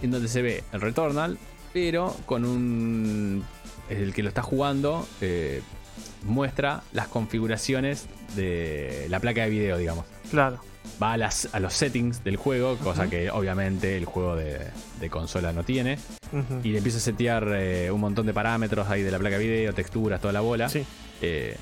[0.02, 1.38] en donde se ve el Returnal,
[1.74, 3.44] pero con un.
[3.90, 5.62] El que lo está jugando eh,
[6.26, 8.06] muestra las configuraciones
[8.36, 10.60] de la placa de video, digamos Claro.
[11.02, 14.60] Va a, las, a los settings del juego, cosa que obviamente el juego de,
[15.00, 15.98] de consola no tiene.
[16.64, 19.48] Y le empieza a setear eh, un montón de parámetros ahí de la placa de
[19.48, 20.68] video, texturas, toda la bola.
[20.70, 20.86] Sí.
[21.22, 21.56] Eh,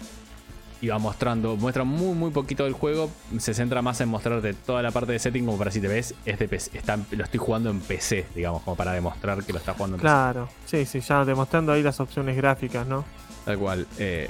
[0.81, 3.09] y va mostrando, muestra muy muy poquito del juego.
[3.39, 6.13] Se centra más en mostrarte toda la parte de setting, como para si te ves,
[6.25, 9.59] es de PC, está, lo estoy jugando en PC, digamos, como para demostrar que lo
[9.59, 10.49] está jugando en Claro.
[10.65, 13.01] Sí, sí, ya demostrando ahí las opciones gráficas, ¿no?
[13.03, 13.45] PC.
[13.45, 13.87] Tal cual.
[13.97, 14.29] Eh,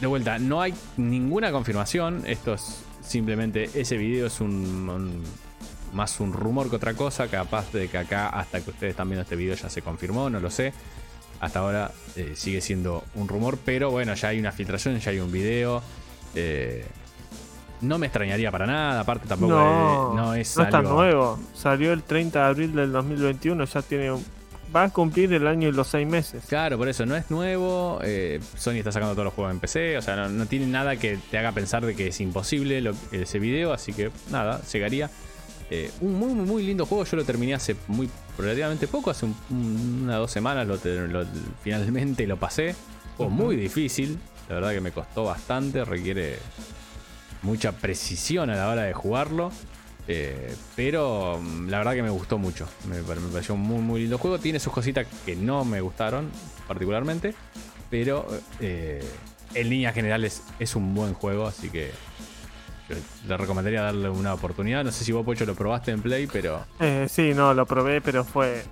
[0.00, 2.22] de vuelta, no hay ninguna confirmación.
[2.26, 5.22] Esto es simplemente ese video es un, un-
[5.92, 7.28] más un rumor que otra cosa.
[7.28, 10.40] Capaz de que acá, hasta que ustedes están viendo este video, ya se confirmó, no
[10.40, 10.72] lo sé.
[11.40, 15.20] Hasta ahora eh, sigue siendo un rumor, pero bueno, ya hay una filtración, ya hay
[15.20, 15.82] un video.
[16.34, 16.84] Eh,
[17.82, 21.38] no me extrañaría para nada, aparte tampoco No, es, no es algo- nuevo.
[21.54, 24.24] Salió el 30 de abril del 2021, ya tiene un-
[24.76, 26.44] Va a cumplir el año y los seis meses.
[26.48, 27.98] Claro, por eso no es nuevo.
[28.04, 29.96] eh, Sony está sacando todos los juegos en PC.
[29.96, 32.94] O sea, no, no tiene nada que te haga pensar de que es imposible lo-
[33.10, 33.72] ese video.
[33.72, 35.08] Así que nada, llegaría.
[35.70, 37.04] Eh, un muy, muy, lindo juego.
[37.04, 40.66] Yo lo terminé hace muy relativamente poco, hace un- un- una dos semanas.
[40.66, 41.24] Lo, te- lo-
[41.62, 42.74] finalmente lo pasé.
[43.16, 43.34] Fue Ujú.
[43.34, 44.18] muy difícil.
[44.50, 45.86] La verdad que me costó bastante.
[45.86, 46.38] Requiere
[47.42, 49.50] mucha precisión a la hora de jugarlo.
[50.08, 52.66] Eh, pero mm, la verdad que me gustó mucho.
[52.88, 54.38] Me, pare- me pareció un muy, muy lindo juego.
[54.38, 56.30] Tiene sus cositas que no me gustaron
[56.68, 57.34] particularmente.
[57.90, 58.26] Pero
[58.60, 59.04] eh,
[59.54, 61.46] en líneas generales es un buen juego.
[61.46, 61.90] Así que
[63.26, 64.84] le recomendaría darle una oportunidad.
[64.84, 68.00] No sé si vos, Pocho, lo probaste en Play, pero Eh, sí, no, lo probé,
[68.00, 68.62] pero fue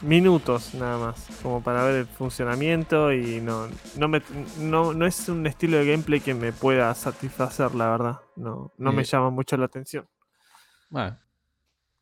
[0.00, 4.20] minutos nada más, como para ver el funcionamiento y no, no, me,
[4.58, 8.20] no, no es un estilo de gameplay que me pueda satisfacer, la verdad.
[8.36, 9.04] No, no me Eh.
[9.04, 10.06] llama mucho la atención.
[10.92, 11.16] Bueno,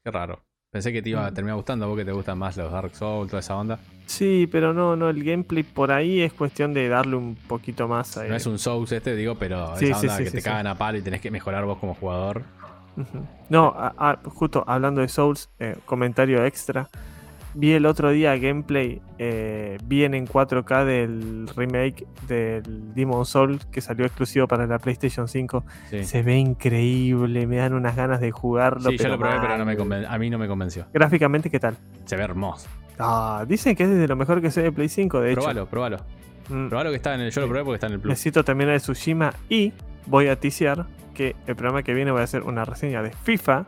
[0.04, 0.40] qué raro.
[0.70, 1.34] Pensé que te iba a Mm.
[1.34, 1.88] terminar gustando.
[1.88, 3.78] Vos que te gustan más los Dark Souls, toda esa onda.
[4.06, 8.16] Sí, pero no, no, el gameplay por ahí es cuestión de darle un poquito más
[8.18, 10.66] a No es un Souls este, digo, pero Sí, esa onda sí, que te cagan
[10.66, 12.42] a palo y tenés que mejorar vos como jugador.
[13.48, 16.88] No, a- a- justo hablando de Souls, eh, comentario extra.
[17.54, 23.80] Vi el otro día gameplay eh, bien en 4K del remake del Demon Soul que
[23.80, 25.64] salió exclusivo para la PlayStation 5.
[25.90, 26.04] Sí.
[26.04, 28.90] Se ve increíble, me dan unas ganas de jugarlo.
[28.90, 29.86] Sí, yo lo probé, pero no me mal.
[29.86, 30.86] conven- a mí no me convenció.
[30.92, 31.76] Gráficamente, ¿qué tal?
[32.04, 32.68] Se ve hermoso.
[32.98, 35.40] Ah, dicen que es de lo mejor que se ve de Play 5, de hecho.
[35.40, 35.96] Probalo, probalo.
[36.48, 37.30] Mm, Probalo que está en el.
[37.30, 38.10] Yo lo probé porque está en el Plus.
[38.10, 39.72] Necesito terminar de Tsushima y
[40.06, 43.66] voy a ticiar que el programa que viene voy a hacer una reseña de FIFA.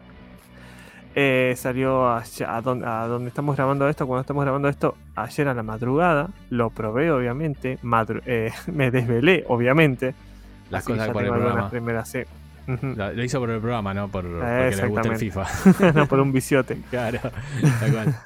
[1.15, 2.23] Eh, salió a,
[2.63, 6.29] donde, a donde estamos grabando esto, cuando estamos grabando esto, ayer a la madrugada.
[6.51, 7.79] Lo probé, obviamente.
[7.83, 10.15] madru- eh, me desvelé, obviamente.
[10.71, 11.71] Las Así cosas por el programa.
[11.71, 12.17] primeras.
[12.67, 15.17] Lo, lo hizo por el programa, no por, porque le gusta el.
[15.17, 15.47] FIFA.
[15.95, 16.79] no por un viciote.
[16.91, 17.19] claro,
[17.81, 18.17] tal cual.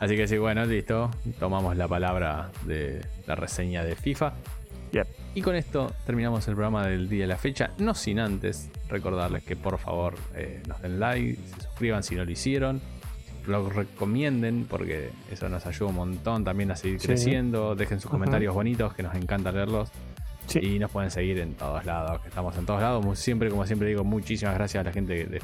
[0.00, 1.10] Así que sí, bueno, listo.
[1.38, 4.32] Tomamos la palabra de la reseña de FIFA.
[5.34, 7.70] Y con esto terminamos el programa del día de la fecha.
[7.78, 12.24] No sin antes recordarles que por favor eh, nos den like, se suscriban si no
[12.24, 12.80] lo hicieron.
[13.46, 17.06] Lo recomienden porque eso nos ayuda un montón también a seguir Sí.
[17.08, 17.74] creciendo.
[17.74, 19.90] Dejen sus comentarios bonitos que nos encanta leerlos.
[20.46, 20.58] Sí.
[20.60, 23.18] Y nos pueden seguir en todos lados, que estamos en todos lados.
[23.18, 25.40] Siempre, como siempre digo, muchísimas gracias a la gente de-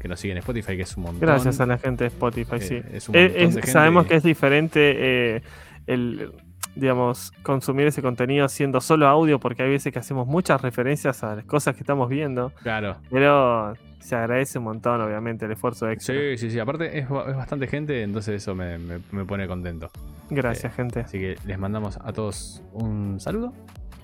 [0.00, 1.20] que nos sigue en Spotify, que es un montón.
[1.20, 2.80] Gracias a la gente de Spotify, Eh, sí.
[2.92, 5.42] es un Eh, montón es- de gente sabemos que es diferente eh,
[5.86, 6.32] el,
[6.78, 11.36] digamos, consumir ese contenido siendo solo audio, porque hay veces que hacemos muchas referencias a
[11.36, 12.96] las cosas que estamos viendo, Claro.
[13.10, 16.14] pero se agradece un montón, obviamente, el esfuerzo extra.
[16.14, 16.58] Sí, sí, sí.
[16.58, 19.90] Aparte es, es bastante gente, entonces eso me, me- me pone contento.
[20.30, 21.00] Gracias, Eh, gente.
[21.00, 23.52] Así que les mandamos a todos un saludo.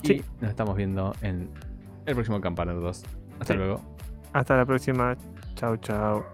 [0.03, 0.22] Y Sí.
[0.41, 1.49] nos estamos viendo en
[2.07, 3.05] el próximo Campaner 2.
[3.41, 3.59] Hasta Sí.
[3.59, 3.81] luego.
[4.33, 5.16] Hasta la próxima.
[5.55, 6.34] Chau, chau.